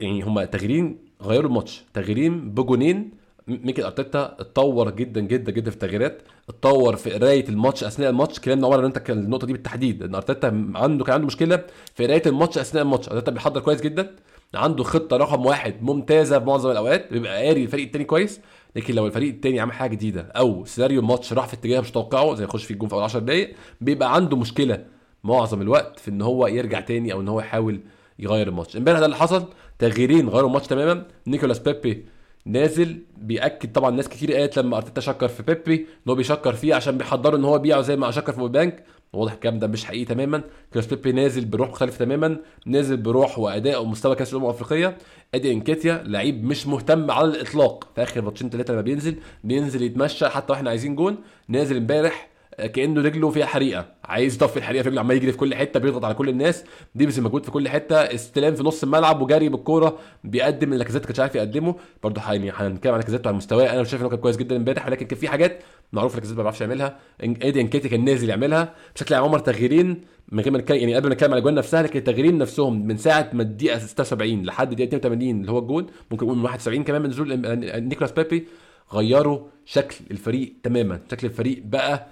[0.00, 1.84] يعني هما تغييرين غيروا الماتش.
[1.94, 3.10] تغييرين بجونين
[3.48, 8.66] ميكل ارتيتا اتطور جدا جدا جدا في التغييرات اتطور في قراية الماتش أثناء الماتش كلامنا
[8.66, 12.22] عمر إن أنت كان النقطة دي بالتحديد إن أرتيتا عنده كان عنده مشكلة في قراية
[12.26, 14.16] الماتش أثناء الماتش أرتيتا بيحضر كويس جدا
[14.54, 18.40] عنده خطة رقم واحد ممتازة في معظم الأوقات بيبقى قاري الفريق التاني كويس
[18.76, 22.34] لكن لو الفريق التاني عمل حاجة جديدة أو سيناريو الماتش راح في اتجاه مش متوقعه
[22.34, 24.84] زي يخش فيه الجون في أول 10 دقائق بيبقى عنده مشكلة
[25.24, 27.80] معظم الوقت في إن هو يرجع تاني أو إن هو يحاول
[28.18, 28.76] يغير الماتش.
[28.76, 29.44] إمبارح ده اللي حصل
[29.78, 32.04] تغييرين غيروا الماتش تماما نيكولاس بيبي
[32.48, 36.74] نازل بيأكد طبعا ناس كتير قالت لما أرتيتا شكر في بيبي إن هو بيشكر فيه
[36.74, 40.04] عشان بيحضره إن هو يبيعه زي ما شكر في بانك واضح الكلام ده مش حقيقي
[40.04, 40.42] تماما.
[40.74, 42.36] نيكولاس بيبي نازل بروح مختلفه تماما.
[42.66, 44.98] نازل بروح وأداء ومستوى كأس الأمم الأفريقية.
[45.34, 47.88] إدي إنكيتيا لعيب مش مهتم على الإطلاق.
[47.94, 51.16] في آخر ماتشين ثلاثة لما بينزل بينزل يتمشى حتى وإحنا عايزين جون.
[51.48, 52.28] نازل إمبارح
[52.66, 53.86] كأنه رجله فيها حريقة.
[54.04, 56.64] عايز يطفي الحريقة في رجله عمال يجري في كل حتة بيضغط على كل الناس.
[56.94, 57.96] بيبذل مجهود في كل حتة.
[57.96, 61.74] استلام في نص الملعب وجري بالكورة بيقدم اللي لاكازيت كانش عارف يقدمه.
[62.02, 63.72] برضه يعني هنتكلم عن لاكازيت على مستواه.
[63.74, 66.60] أنا شايف إنه كان كويس جدا امبارح ولكن كان في حاجات معروف لاكازيت ما بيعرفش
[66.60, 66.98] يعملها.
[67.20, 68.74] إيدي إنكيتي كان نازل يعملها.
[68.94, 71.82] بشكل عام عمر تغييرين من غير ما نتكلم يعني قبل ما نتكلم على الجوان نفسها
[71.82, 76.26] لكن التغييرين نفسهم من ساعة ما الدقيقة 76 لحد الدقيقة 82 اللي هو الجون ممكن
[76.26, 77.40] نقول من 71 كمان من نزول
[77.88, 78.46] نيكولاس بيبي
[78.92, 81.00] غيروا شكل الفريق تماما.
[81.10, 82.06] شكل الفريق بقى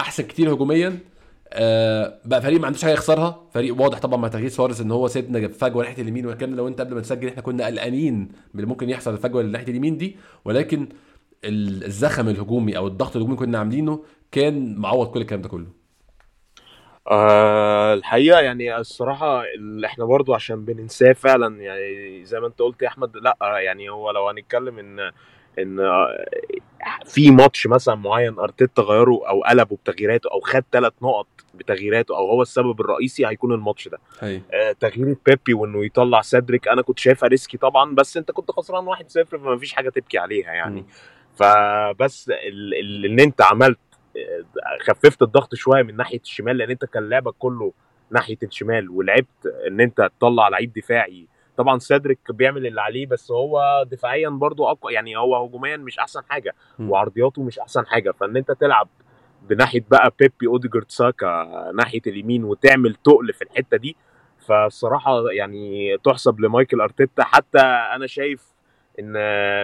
[0.00, 0.98] أحسن كتير هجوميا.
[1.52, 3.46] آه بقى فريق ما عندوش حاجة يخسرها.
[3.54, 6.80] فريق واضح طبعا مع تغيير سواريز إن هو سيبنا فجوة ناحية اليمين وكان لو أنت
[6.80, 10.16] قبل ما تسجل إحنا كنا قلقانين من اللي ممكن يحصل الفجوة اللي ناحية اليمين دي.
[10.44, 10.88] ولكن
[11.44, 15.66] ال- الزخم الهجومي أو الضغط الهجومي كنا عاملينه كان معوض كل الكلام ده كله.
[17.10, 21.62] آه الحقيقة يعني الصراحة اللي إحنا برضو عشان بننساه فعلا.
[21.62, 25.10] يعني زي ما أنت قلت يا أحمد لأ يعني هو لو هنتكلم إن
[25.58, 26.24] إن آه،
[27.04, 32.30] في ماتش مثلا معين أرتيتا غيره أو قلبه بتغييراته أو خد ثلاث نقط بتغييراته أو
[32.30, 33.98] هو السبب الرئيسي هيكون الماتش ده.
[34.20, 38.50] هي آه، تغيير بيبي وإنه يطلع سيدريك أنا كنت شايفها risky طبعا بس أنت كنت
[38.50, 40.84] خسران 1-0 فما فيش حاجة تبكي عليها يعني.
[41.36, 43.78] فبس ال- ال- ان أنت عملت
[44.16, 44.44] آه،
[44.82, 47.72] خففت الضغط شوية من ناحية الشمال لأن أنت كان لعبك كله
[48.10, 51.26] ناحية الشمال ولعبت إن أنت تطلع لعيب دفاعي
[51.60, 56.20] طبعا سيدريك بيعمل اللي عليه بس هو دفاعيا برضو أقوى يعني هو هجوميا مش أحسن
[56.28, 56.54] حاجة.
[56.90, 58.10] وعرضياته مش أحسن حاجة.
[58.10, 58.88] فإن أنت تلعب
[59.48, 63.96] بناحية بقى بيبي أوديجارد ساكا ناحية اليمين وتعمل تقل في الحتة دي
[64.46, 67.24] فالصراحه يعني تحسب لمايكل أرتيتا.
[67.24, 67.60] حتى
[67.94, 68.44] أنا شايف
[69.00, 69.12] إن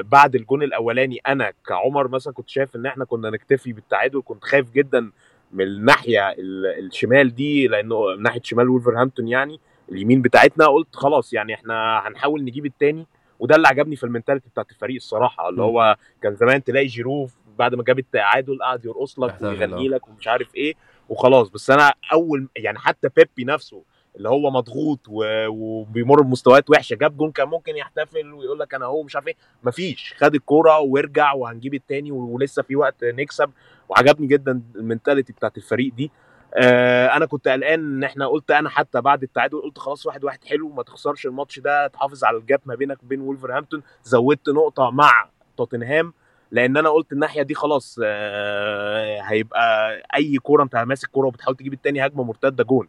[0.03, 4.71] بعد الجون الأولاني أنا كعمر مثلا كنت شايف إن إحنا كنا نكتفي بالتعادل كنت خايف
[4.71, 5.11] جدا
[5.53, 9.61] من الناحية ال- الشمال دي لأنه ناحية شمال وولفرهامبتون يعني.
[9.93, 13.07] اليمين بتاعتنا قلت خلاص يعني إحنا هنحاول نجيب التاني.
[13.41, 15.63] وده اللي عجبني في ال mentality بتاعت الفريق الصراحة اللي.
[15.63, 17.29] هو كان زمان تلاقي جيرو
[17.59, 19.89] بعد ما جاب التعادل قعد يرقص لك ويغني.
[19.89, 20.75] لك ومش عارف إيه
[21.09, 21.49] وخلاص.
[21.49, 23.83] بس أنا أول يعني حتى بيبي نفسه
[24.17, 29.03] اللي هو مضغوط وبيمر بمستويات وحشة جاب جون كان ممكن يحتفل ويقول لك أنا هو
[29.03, 29.37] مش عارف إيه.
[29.65, 30.15] مفيش.
[30.19, 33.51] خد الكورة وارجع وهنجيب التاني ولسه في وقت نكسب.
[33.89, 36.11] وعجبني جدا ال mentality بتاعت الفريق دي.
[36.55, 40.45] آه أنا كنت قلقان إن إحنا قلت أنا حتى بعد التعادل قلت خلاص واحد واحد
[40.45, 44.91] حلو ما تخسرش الماتش ده تحافظ على ال gap ما بينك وبين وولفرهامبتون زودت نقطة
[44.91, 46.13] مع توتنهام
[46.51, 51.73] لأن أنا قلت الناحية دي خلاص آه هيبقى أي كورة أنت ماسك كورة وبتحاول تجيب
[51.73, 52.89] التاني هجمة مرتدة جون.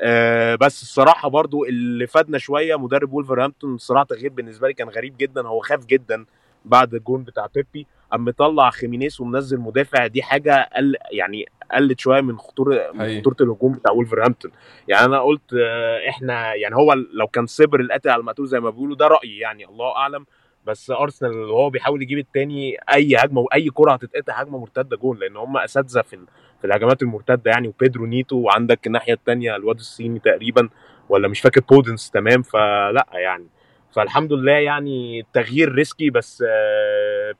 [0.00, 5.16] آه بس الصراحة برضو اللي فادنا شوية مدرب وولفرهامبتون الصراحه تغيير بالنسبة لي كان غريب
[5.16, 6.24] جدا هو خاف جدا
[6.64, 7.86] بعد الجون بتاع بيبي.
[8.12, 13.20] قام مطلع خيمينيز ومنزل مدافع دي حاجة قل يعني قلت شوية من خطورة من.
[13.20, 14.50] خطورة الهجوم بتاع ولفرهامبتون
[14.88, 15.54] يعني أنا قلت
[16.08, 19.64] إحنا يعني هو لو كان صبر القاتل على المقتول زي ما بيقولوا ده رأيي يعني
[19.66, 20.26] الله أعلم.
[20.66, 25.36] بس ارسنال وهو بيحاول يجيب التاني أي هجمة وأي كرة هتتقطع هجمة مرتدة جول لأن
[25.36, 26.18] هم أساتذة في
[26.60, 27.68] في الهجمات المرتدة يعني.
[27.68, 30.68] وبيدرو نيتو وعندك الناحية الثانية الواد الصيني تقريبا
[31.08, 33.46] ولا مش فاكر بودنس تمام فلا يعني.
[33.98, 36.44] فالحمد لله يعني التغيير risky بس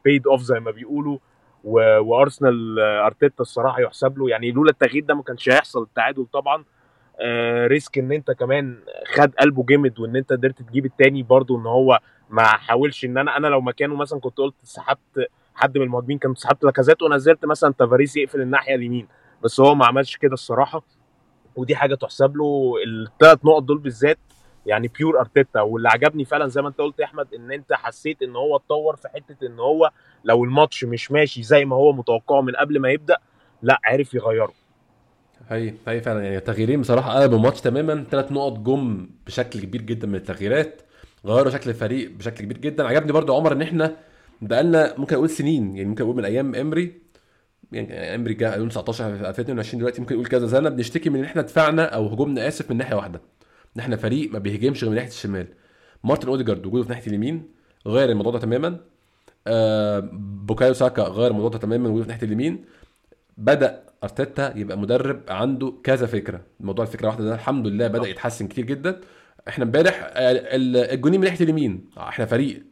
[0.04, 1.18] paid off زي ما بيقولوا.
[1.64, 6.64] وأرسنال آه، أرتيتا الصراحة يحسب له يعني لولا التغيير ده ما كانش هيحصل التعادل طبعا.
[7.20, 8.78] آه، risk إن أنت كمان
[9.14, 11.98] خد قلبه جامد وإن أنت قدرت تجيب التاني برضو إن هو
[12.30, 16.38] ما حاولش إن أنا أنا لو مكانه مثلا كنت قلت سحبت حد من المهاجمين كنت
[16.38, 19.08] سحبت لاكازيت ونزلت مثلا تافاريس يقفل الناحية اليمين.
[19.44, 20.82] بس هو ما عملش كده الصراحة.
[21.56, 24.18] ودي حاجة تحسب له الثلاث نقط دول بالذات
[24.68, 28.22] يعني pure ارتيتا واللي عجبني فعلا زي ما انت قلت يا أحمد إن أنت حسيت
[28.22, 29.90] إن هو اتطور في حتة إن هو
[30.24, 33.16] لو الماتش مش ماشي زي ما هو متوقعه من قبل ما يبدأ
[33.62, 34.52] لا عرف يغيره.
[35.48, 36.24] هي هي فعلا.
[36.24, 38.04] يعني تغييرين بصراحة قلبوا الماتش تماما.
[38.10, 40.82] ثلاث نقط جم بشكل كبير جدا من التغييرات
[41.26, 42.86] غيروا شكل الفريق بشكل كبير جدا.
[42.86, 43.96] عجبني برضو عمر إن إحنا
[44.42, 46.94] بقالنا ممكن أقول سنين يعني ممكن أقول من أيام إمري.
[47.72, 50.68] يعني إمري جه 2019 في 2022 دلوقتي ممكن نقول كذا سنة.
[50.68, 53.20] بنشتكي من إن إحنا دفاعنا أو هجومنا آسف من ناحية واحدة.
[53.76, 55.46] إن إحنا فريق ما بيهاجمش غير من ناحية الشمال.
[56.04, 57.42] مارتن أوديجارد وجوده في ناحية اليمين
[57.86, 58.80] غير الموضوع ده تماما.
[59.46, 62.64] آه بوكايو ساكا غير الموضوع ده تماما وجوده في ناحية اليمين.
[63.36, 66.40] بدأ أرتيتا يبقى مدرب عنده كذا فكرة.
[66.60, 69.00] الموضوع الفكرة واحدة ده الحمد لله بدأ يتحسن كتير جدا.
[69.48, 71.84] إحنا امبارح آه، ال- الجونين من ناحية اليمين.
[71.98, 72.62] إحنا فريق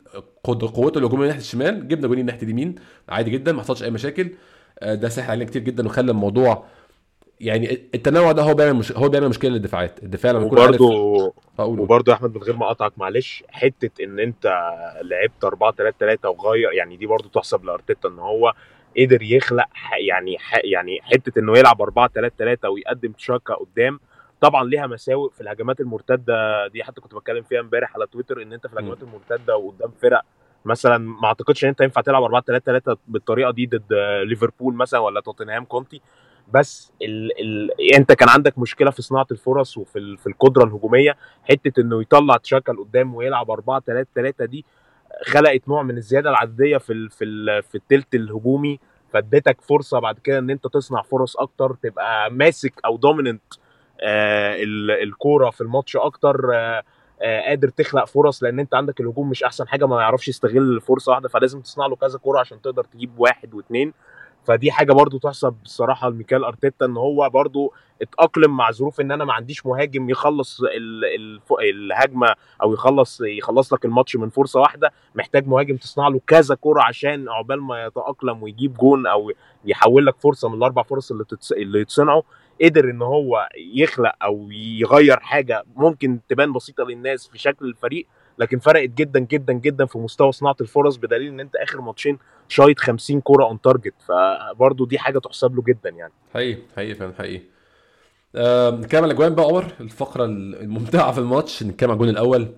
[0.44, 2.74] قد- قوته الهجوميه من ناحية الشمال جبنا جونين من ناحية اليمين.
[3.08, 4.30] عادي جدا ما حصلش أي مشاكل.
[4.78, 6.66] آه، ده سهل علينا كتير جدا وخلى الموضوع
[7.40, 8.92] يعني التنوع ده هو بيعمل مش...
[8.92, 10.02] هو بيعمل مشكلة للدفاعات.
[10.02, 10.84] الدفاع لما يكون وبرده
[11.82, 14.46] وبرده يا أحمد من غير ما اقطعك معلش حتة إن أنت
[15.02, 18.52] لعبت 4 3 3 وغير يعني دي برده تحسب لأرتيتا إن هو
[18.98, 24.00] قدر يخلق ح- يعني ح- يعني حتة إنه يلعب 4 3 3 ويقدم تشاكا قدام.
[24.40, 28.52] طبعا ليها مساوئ في الهجمات المرتدة دي حتى كنت بتكلم فيها امبارح على تويتر إن
[28.52, 30.22] أنت في الهجمات المرتدة وقدام فرق
[30.64, 33.92] مثلا ما أعتقدش إن أنت ينفع تلعب 4 3 3 بالطريقة دي ضد
[34.26, 36.00] ليفربول مثلا ولا توتنهام كونتي.
[36.54, 41.16] بس ال ال انت كان عندك مشكلة في صناعة الفرص وفي في القدرة الهجومية
[41.50, 44.64] حتة انه يطلع تشاكا لقدام ويلعب 4 3 3 دي
[45.26, 48.80] خلقت نوع من الزيادة العددية في ال في ال في التلت الهجومي
[49.12, 53.42] فادتك فرصة بعد كده إن أنت تصنع فرص أكتر تبقى ماسك أو dominant
[54.00, 56.82] آه ال- الكورة في الماتش أكتر آه
[57.22, 61.10] آه قادر تخلق فرص لأن أنت عندك الهجوم مش أحسن حاجة ما يعرفش يستغل فرصة
[61.12, 63.92] واحدة فلازم تصنع له كذا كورة عشان تقدر تجيب واحد واثنين
[64.46, 67.72] فدي حاجة برضو تحسب الصراحه لميكال أرتيتا إن هو برضو
[68.02, 70.60] اتأقلم مع ظروف إن أنا ما عنديش مهاجم يخلص
[71.60, 76.82] الهجمة أو يخلص يخلص لك الماتش من فرصة واحدة محتاج مهاجم تصنع له كذا كرة
[76.82, 79.32] عشان عقبال ما يتأقلم ويجيب جون أو
[79.64, 81.24] يحول لك فرصة من الأربع فرص اللي.
[81.52, 82.22] اللي يتصنعوا
[82.62, 88.06] قدر إن هو يخلق أو يغير حاجة ممكن تبان بسيطة للناس في شكل الفريق
[88.38, 92.18] لكن فرقت جدا جدا جدا في مستوى صناعة الفرص بدليل إن أنت آخر ماتشين
[92.48, 96.12] شايط 50 كرة on target فبرضه دي حاجة تحسب له جدا يعني.
[96.34, 97.42] حقيقي حقيقي فعلا حقيقي.
[98.78, 102.48] نتكلم على الاجوان بقى عمر الفقرة الممتعة في الماتش نتكلم على الجون الأول.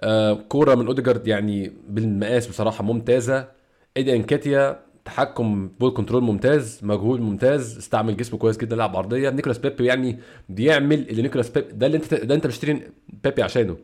[0.00, 3.48] آه، كورة من أوديجارد يعني بالمقاس بصراحة ممتازة.
[3.96, 9.30] إيدي انكاتيا تحكم ball control ممتاز مجهود ممتاز استعمل جسمه كويس جدا لعب عرضية.
[9.30, 12.82] نيكولاس بيبي يعني بيعمل اللي نيكولاس بيبي ده اللي أنت ده أنت مشتري
[13.24, 13.76] بيبي عشانه.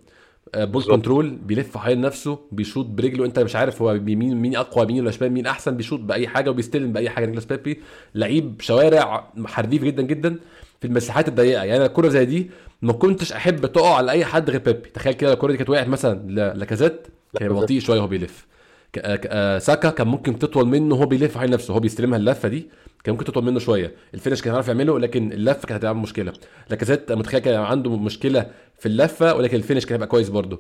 [0.57, 0.90] ball بالظبط.
[0.91, 3.24] control بيلف حوالين نفسه بيشوط برجله.
[3.24, 6.51] انت مش عارف هو مين مين أقوى مين ولا شمال مين أحسن بيشوط بأي حاجة
[6.51, 7.24] وبيستلم بأي حاجة.
[7.24, 7.80] نيكولاس بيبي
[8.14, 10.36] لعيب شوارع حريف جدا جدا
[10.80, 11.64] في المساحات الضيقة.
[11.64, 12.51] يعني الكره زي دي
[12.82, 14.88] ما كنتش أحب تقع على أي حد غير بيبي.
[14.88, 17.07] تخيل كده الكره دي كانت وقعت مثلا ل- لاكازيت
[17.38, 18.47] كان بطيء شوية وهو بيلف.
[18.47, 18.53] آه، آه،
[19.59, 22.66] ساكا كان ممكن تطول منه وهو بيلف حوالين نفسه هو بيستلمها اللفة دي
[23.05, 23.93] كان ممكن تطول منه شوية.
[24.14, 26.32] ال finish كان هيعرف يعمله لكن اللفة كانت هتعمل مشكلة.
[26.70, 28.47] لاكازيت متخيل كان عنده مشكلة
[28.78, 30.59] في اللفة ولكن ال finish كان هيبقى كويس برده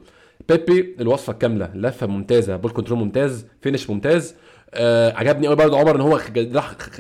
[0.48, 4.34] بيبي الوصفة الكامله لفة ممتازة ball control ممتاز finish ممتاز.
[4.74, 6.30] آه عجبني قوي برضه عمر إن هو راح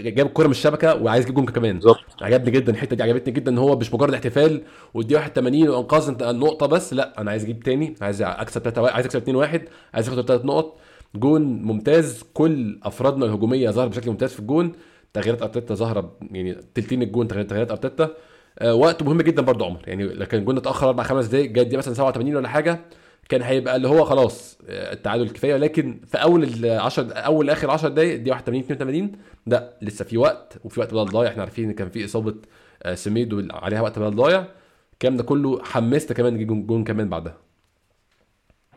[0.00, 1.74] جاب الكوره من الشبكة وعايز يجيب جون كمان.
[1.74, 1.98] بالظبط.
[2.22, 4.62] عجبني جدا الحتة دي عجبتني جدا إن هو مش مجرد احتفال
[4.94, 9.18] ودي 81 وانقاذ النقطه بس لا أنا عايز أجيب تاني عايز أكسب 3 عايز أكسب
[9.20, 9.62] 2 1
[9.94, 10.78] عايز أخد 3 نقط.
[11.14, 12.24] جون ممتاز.
[12.34, 14.72] كل أفرادنا الهجومية ظهر بشكل ممتاز في الجون.
[15.12, 18.10] تغييرات أرتيتا ظاهره يعني تلتين الجون تغييرات أرتيتا.
[18.58, 19.80] آه وقت مهم جدا برضه عمر.
[19.86, 22.80] يعني لو كان الجون اتأخر أربع خمس دقائق جت دي مثلا 87 ولا حاجة
[23.28, 27.70] كان هيبقى اللي هو خلاص آه، التعادل كفايه ولكن في أول ال 10 أول آخر
[27.70, 29.12] 10 دقائق دي 81 82
[29.46, 31.30] لا لسه في وقت وفي وقت بدل ضايع.
[31.30, 32.34] إحنا عارفين إن كان في إصابة
[32.82, 34.44] آه، سميدو عليها وقت بدل ضايع.
[34.92, 37.36] الكلام ده كله حمست كمان جون, جون كمان بعدها.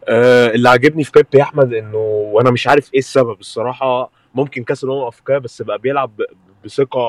[0.10, 4.64] آه اللي عاجبني في بيب يا أحمد إنه وأنا مش عارف إيه السبب الصراحة ممكن
[4.64, 6.22] كاس الأمم الافريقيه بس بقى بيلعب
[6.66, 7.00] بثقة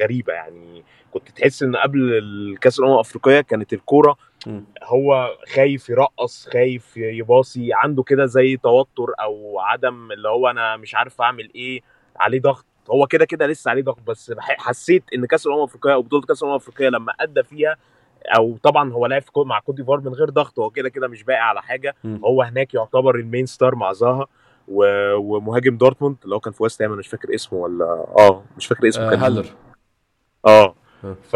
[0.00, 4.16] غريبة يعني كنت تحس إن قبل الكاس الأمم الأفريقية كانت الكورة.
[4.82, 10.94] هو خايف يرقص خايف يباصي عنده كده زي توتر أو عدم اللي هو أنا مش
[10.94, 11.80] عارف أعمل إيه
[12.16, 16.02] عليه ضغط هو كده كده لسه عليه ضغط بس حسيت إن كاس الأمم الأفريقية أو
[16.02, 17.76] بطولة كاس الأمم الأفريقية لما أدى فيها
[18.36, 21.40] أو طبعا هو لعب مع كوت ديفوار من غير ضغط هو كده كده مش باقي
[21.48, 21.94] على حاجة.
[22.04, 22.20] مم.
[22.24, 24.26] هو هناك يعتبر ال main star مع زاها
[24.68, 27.84] و- ومهاجم دورتموند اللي هو كان في ويست هام أنا مش فاكر اسمه ولا
[28.18, 29.46] آه مش فاكر اسمه آه كان هالر.
[30.46, 30.74] آه.
[31.04, 31.14] آه.
[31.22, 31.34] ف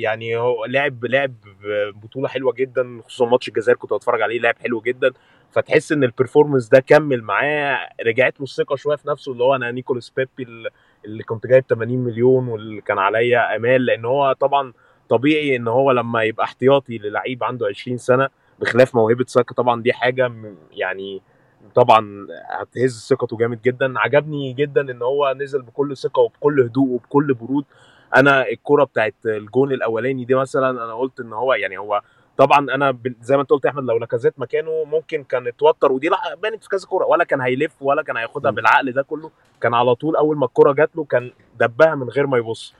[0.00, 1.34] يعني هو لعب لعب
[2.02, 5.10] بطولة حلوة جدا خصوصا ماتش الجزائر كنت بتفرج عليه لعب حلو جدا.
[5.50, 9.54] فتحس إن ال performance ده كمل معاه رجعت له الثقة شوية في نفسه اللي هو
[9.54, 10.70] أنا نيكولاس بيبي اللي-
[11.04, 14.72] اللي كنت جايب 80 مليون واللي كان عليا أمال لأن هو طبعا
[15.08, 18.28] طبيعي إن هو لما يبقى احتياطي للعيب عنده 20 سنة
[18.60, 20.32] بخلاف موهبة ساكا طبعا دي حاجة
[20.72, 21.22] يعني
[21.74, 23.98] طبعا هتهز ثقته جامد جدا.
[23.98, 27.64] عجبني جدا إن هو نزل بكل ثقة وبكل هدوء وبكل برود.
[28.16, 32.02] أنا الكرة بتاعت الجون الأولاني دي مثلا أنا قلت إن هو يعني هو
[32.36, 36.08] طبعا أنا زي ما أنت قلت يا أحمد لو لاكازيت مكانه ممكن كان اتوتر ودي
[36.08, 38.50] لأ بانت في كذا كورة ولا كان هيلف ولا كان هياخدها.
[38.50, 39.30] بالعقل ده كله.
[39.60, 41.30] كان على طول أول ما الكورة جات له كان
[41.60, 42.74] دبها من غير ما يبص.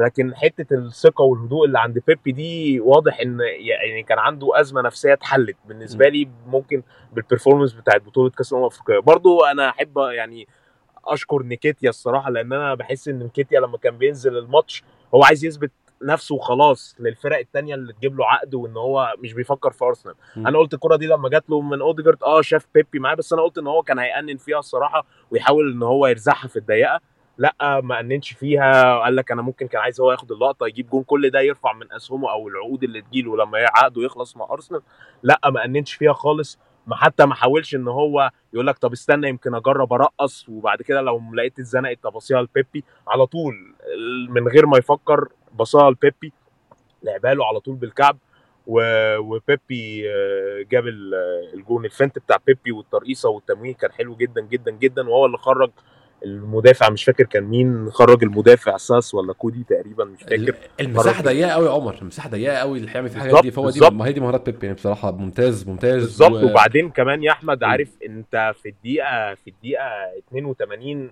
[0.00, 5.12] لكن حتة الثقة والهدوء اللي عند بيبي دي واضح إن يعني كان عنده أزمة نفسية
[5.12, 5.56] اتحلت.
[5.68, 6.82] بالنسبة لي ممكن
[7.12, 8.98] بال performance بتاعت بطولة كأس الأمم الأفريقية.
[8.98, 10.48] برضو أنا أحب يعني
[11.04, 14.82] أشكر انكاتيا الصراحة لأن أنا بحس إن انكاتيا لما كان بينزل الماتش
[15.14, 15.70] هو عايز يثبت
[16.02, 20.14] نفسه وخلاص للفرق التانية اللي تجيب له عقد وإن هو مش بيفكر في أرسنال.
[20.36, 23.42] أنا قلت الكرة دي لما جات له من أوديجارد آه شاف بيبي معاه بس أنا
[23.42, 27.00] قلت إن هو كان هيأنن فيها الصراحة ويحاول إن هو يرزعها في الضيقة.
[27.40, 28.98] لأ ما أننش فيها.
[28.98, 31.92] قال لك أنا ممكن كان عايز هو ياخد اللقطة يجيب جون كل ده يرفع من
[31.92, 34.82] أسهمه أو العقود اللي تجيله لما عقده يخلص مع أرسنال.
[35.22, 36.58] لأ ما أننش فيها خالص.
[36.86, 41.00] ما حتى ما حاولش إن هو يقول لك طب استنى يمكن أجرب أرقص وبعد كده
[41.00, 42.84] لو لقيت اتزنقت طب ابصيها لبيبي.
[43.08, 43.54] على طول
[44.28, 46.32] من غير ما يفكر بصاها لبيبي.
[47.02, 48.18] لعبها له على طول بالكعب
[48.66, 51.14] وبيبي آه، جاب ال-
[51.54, 55.70] الجون الفنت بتاع بيبي والترقيصة والتمويه كان حلو جدا جدا جدا وهو اللي خرج
[56.24, 61.22] المدافع مش فاكر كان مين خرج المدافع ساس ولا كودي تقريبا مش فاكر المساحة.
[61.22, 63.80] ضيقة قوي يا عمر المساحة ضيقة قوي اللي هيعمل في الحاجات دي فهو دي.
[63.90, 67.64] ما هي دي مهارات بيبي يعني بصراحة ممتاز ممتاز بالظبط و- وبعدين كمان يا أحمد.
[67.64, 69.84] عارف أنت في الدقيقة في الدقيقة
[70.28, 71.10] 82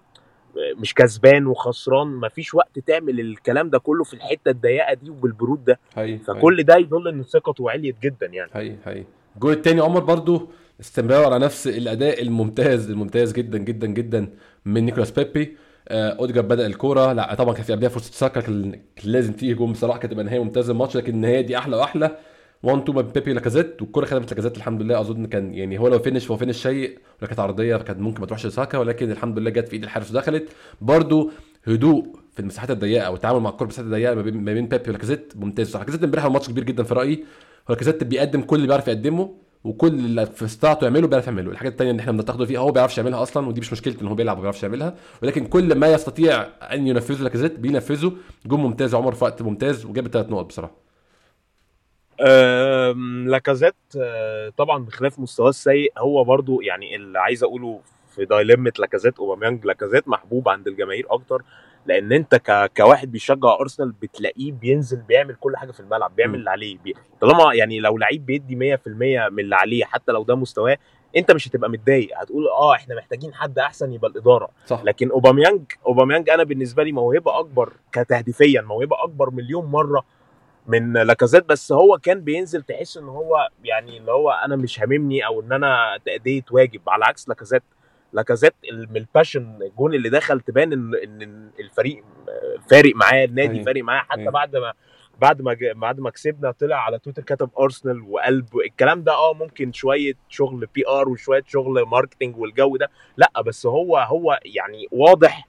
[0.78, 5.78] مش كسبان وخسران مفيش وقت تعمل الكلام ده كله في الحتة الضيقة دي وبالبرود ده
[5.96, 9.04] هي فكل ده يدل إن ثقته عليت جدا يعني هي هي
[9.34, 10.50] الجول التاني عمر برضو
[10.80, 14.28] استمرار على نفس الأداء الممتاز الممتاز جدا جدا جدا
[14.68, 15.56] من نيكولاس بيبي.
[15.88, 17.12] آه، أوديجار بدأ الكورة.
[17.12, 20.44] لا طبعا كان في قبلها فرصة ساكا كان لازم تيجي جول بصراحة كانت تبقى نهاية
[20.44, 20.72] ممتازة.
[20.72, 22.16] الماتش لكن النهاية دي أحلى وأحلى.
[22.62, 25.00] 1 2 ما بين بيبي ولاكازيت والكورة خدمت لاكازيت الحمد لله.
[25.00, 28.26] أظن كان يعني هو لو finish فهو finish سيء ولا كانت عرضية كانت ممكن ما
[28.26, 30.48] تروحش لساكا ولكن الحمد لله جت في إيد الحارس ودخلت.
[30.80, 31.30] برضو
[31.66, 35.68] هدوء في المساحات الضيقة والتعامل مع الكورة في المساحات الضيقة ما بين بيبي ولاكازيت ممتاز
[35.68, 35.84] بصراحة.
[35.84, 37.24] لاكازيت امبارح ماتش كبير جدا في رأيي.
[37.68, 39.34] لاكازيت بيقدم كل اللي بيعرف يقدمه.
[39.64, 41.50] وكل اللي في استطاعته يعمله بيعرف يعمله.
[41.50, 44.08] الحاجات التانية اللي إحنا بنتاخده فيها هو ما بيعرفش يعملها أصلا ودي مش مشكلته إن
[44.08, 44.94] هو بيلعب ما بيعرفش يعملها.
[45.22, 48.12] ولكن كل ما يستطيع أن ينفذه لاكازيت بينفذه.
[48.46, 50.72] جون ممتاز عمر في وقت ممتاز وجاب الثلاث نقط بصراحة.
[53.26, 57.80] لاكازيت أه، طبعا بخلاف مستواه السيء هو برضو يعني اللي عايز أقوله
[58.14, 59.66] في dilemma لاكازيت أوباميانج.
[59.66, 61.42] لاكازيت محبوب عند الجماهير أكتر.
[61.88, 62.70] لأن انت ك...
[62.76, 66.34] كواحد بيشجع ارسنال بتلاقيه بينزل بيعمل كل حاجة في الملعب بيعمل.
[66.34, 66.94] اللي عليه بي...
[67.20, 68.88] طالما يعني لو لعيب بيدي 100%
[69.30, 70.78] من اللي عليه حتى لو ده مستواه
[71.16, 74.48] انت مش هتبقى متضايق هتقول آه إحنا محتاجين حد أحسن يبقى الإدارة.
[74.66, 74.82] صح.
[74.84, 80.04] لكن أوباميانج أوباميانج أنا بالنسبة لي موهبة أكبر كتهديفيا موهبة أكبر مليون مرة
[80.66, 85.26] من لاكازيت بس هو كان بينزل تحس إن هو يعني اللي هو أنا مش هاممني
[85.26, 87.62] أو إن أنا تأدية واجب على عكس لاكازيت.
[88.12, 92.04] لاكازيت من ال passion الجون اللي دخل تبان ان إن الفريق
[92.70, 93.64] فارق معاه النادي أيوة.
[93.64, 94.32] فارق معاه حتى أيوة.
[94.32, 94.72] بعد ما
[95.20, 99.72] بعد ما بعد ما كسبنا طلع على تويتر كتب ارسنال وقلب الكلام ده آه ممكن
[99.72, 105.48] شوية شغل PR وشوية شغل marketing والجو ده لأ بس هو هو يعني واضح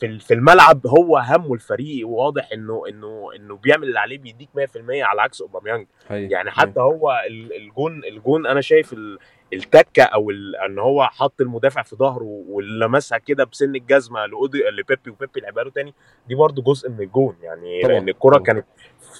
[0.00, 4.58] في في الملعب هو همه الفريق واضح إنه إنه إنه بيعمل اللي عليه بيديك 100%
[5.02, 9.18] على عكس أوباميانج هي يعني حتى هو ال- الجون الجون أنا شايف ال-
[9.52, 10.30] التكة أو
[10.66, 15.70] إن هو حط المدافع في ظهره ولمسها كده بسن الجزمة لأودي لبيبي وبيبي لعبها له
[15.70, 15.94] تاني
[16.28, 18.38] دي برضو جزء من الجون يعني طبعاً، لأن الكرة.
[18.38, 18.66] كانت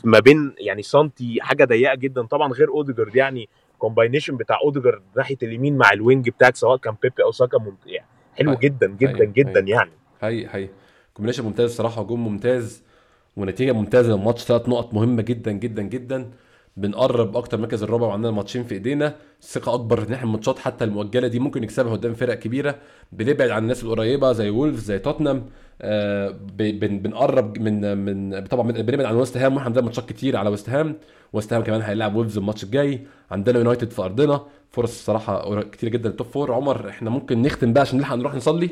[0.05, 5.37] ما بين يعني سنتي حاجة ضيقة جدا طبعا غير أوديجارد يعني combination بتاع أوديجارد ناحية
[5.43, 8.07] اليمين مع ال wing بتاعك سواء كان بيبي أو ساكا يعني
[8.39, 8.61] حلو أيوة.
[8.61, 9.33] جدا جدا أيوة.
[9.33, 9.71] جدا أيوة.
[9.71, 9.91] يعني
[10.21, 10.69] هي هي
[11.15, 12.83] combination ممتاز الصراحه جون ممتاز
[13.37, 16.31] ونتيجة ممتازة للماتش ثلاث نقط مهمة جدا جدا جدا.
[16.77, 19.15] بنقرب أكتر مركز الرابع وعندنا ماتشين في إيدينا.
[19.43, 22.75] ثقة أكبر ان إحنا الماتشات حتى المؤجلة دي ممكن نكسبها قدام فرق كبيرة.
[23.13, 25.47] بنبعد عن الناس القريبة زي وولفز زي توتنهام.
[25.83, 30.51] آه بنقرب من من طبعا بن- بنبعد عن ويست هام وإحنا عندنا ماتشات كتير على
[30.51, 30.97] ويست هام.
[31.33, 33.01] ويست هام كمان هيلاعب وولفز الماتش الجاي.
[33.31, 34.41] عندنا يونايتد في أرضنا.
[34.71, 38.35] فرص الصراحه كتير جدا ال top four عمر إحنا ممكن نختم بقى عشان نلحق نروح
[38.35, 38.71] نصلي.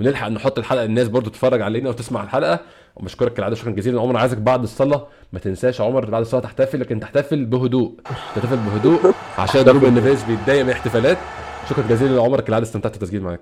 [0.00, 2.60] ونلحق نحط الحلقة الناس برضو تتفرج علينا وتسمع الحلقة.
[2.96, 4.00] وبشكرك كالعاده شكرا جزيلا.
[4.00, 7.94] عمر عايزك بعد الصلاة ما تنساش عمر بعد الصلاة تحتفل لكن تحتفل بهدوء.
[8.36, 11.18] تحتفل بهدوء عشان روبن نيفيز بيتضايق من الاحتفالات
[11.70, 13.40] شكرا جزيلا عمر كالعادة استمتعت بالتسجيل معاك.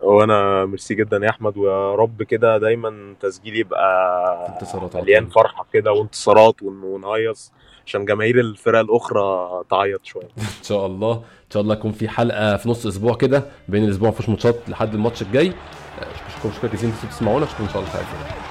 [0.00, 5.26] وأنا ميرسي جدا يا أحمد ويا رب كده دايما تسجيل يبقى انتصارات مليان.
[5.28, 7.52] فرحة كده وانتصارات ون- ونهيص
[7.86, 10.28] عشان جماهير الفرق الأخرى تعيط شوية.
[10.38, 11.22] إن شاء الله.
[11.46, 14.94] إن شاء الله يكون في حلقة في نص أسبوع كده بين الأسبوع مفيش ماتشات لحد
[14.94, 18.45] الماتش الجاي أه، شكرا جزيلا أنتوا بتسمعونا شكرا إن شاء الله في الجاية.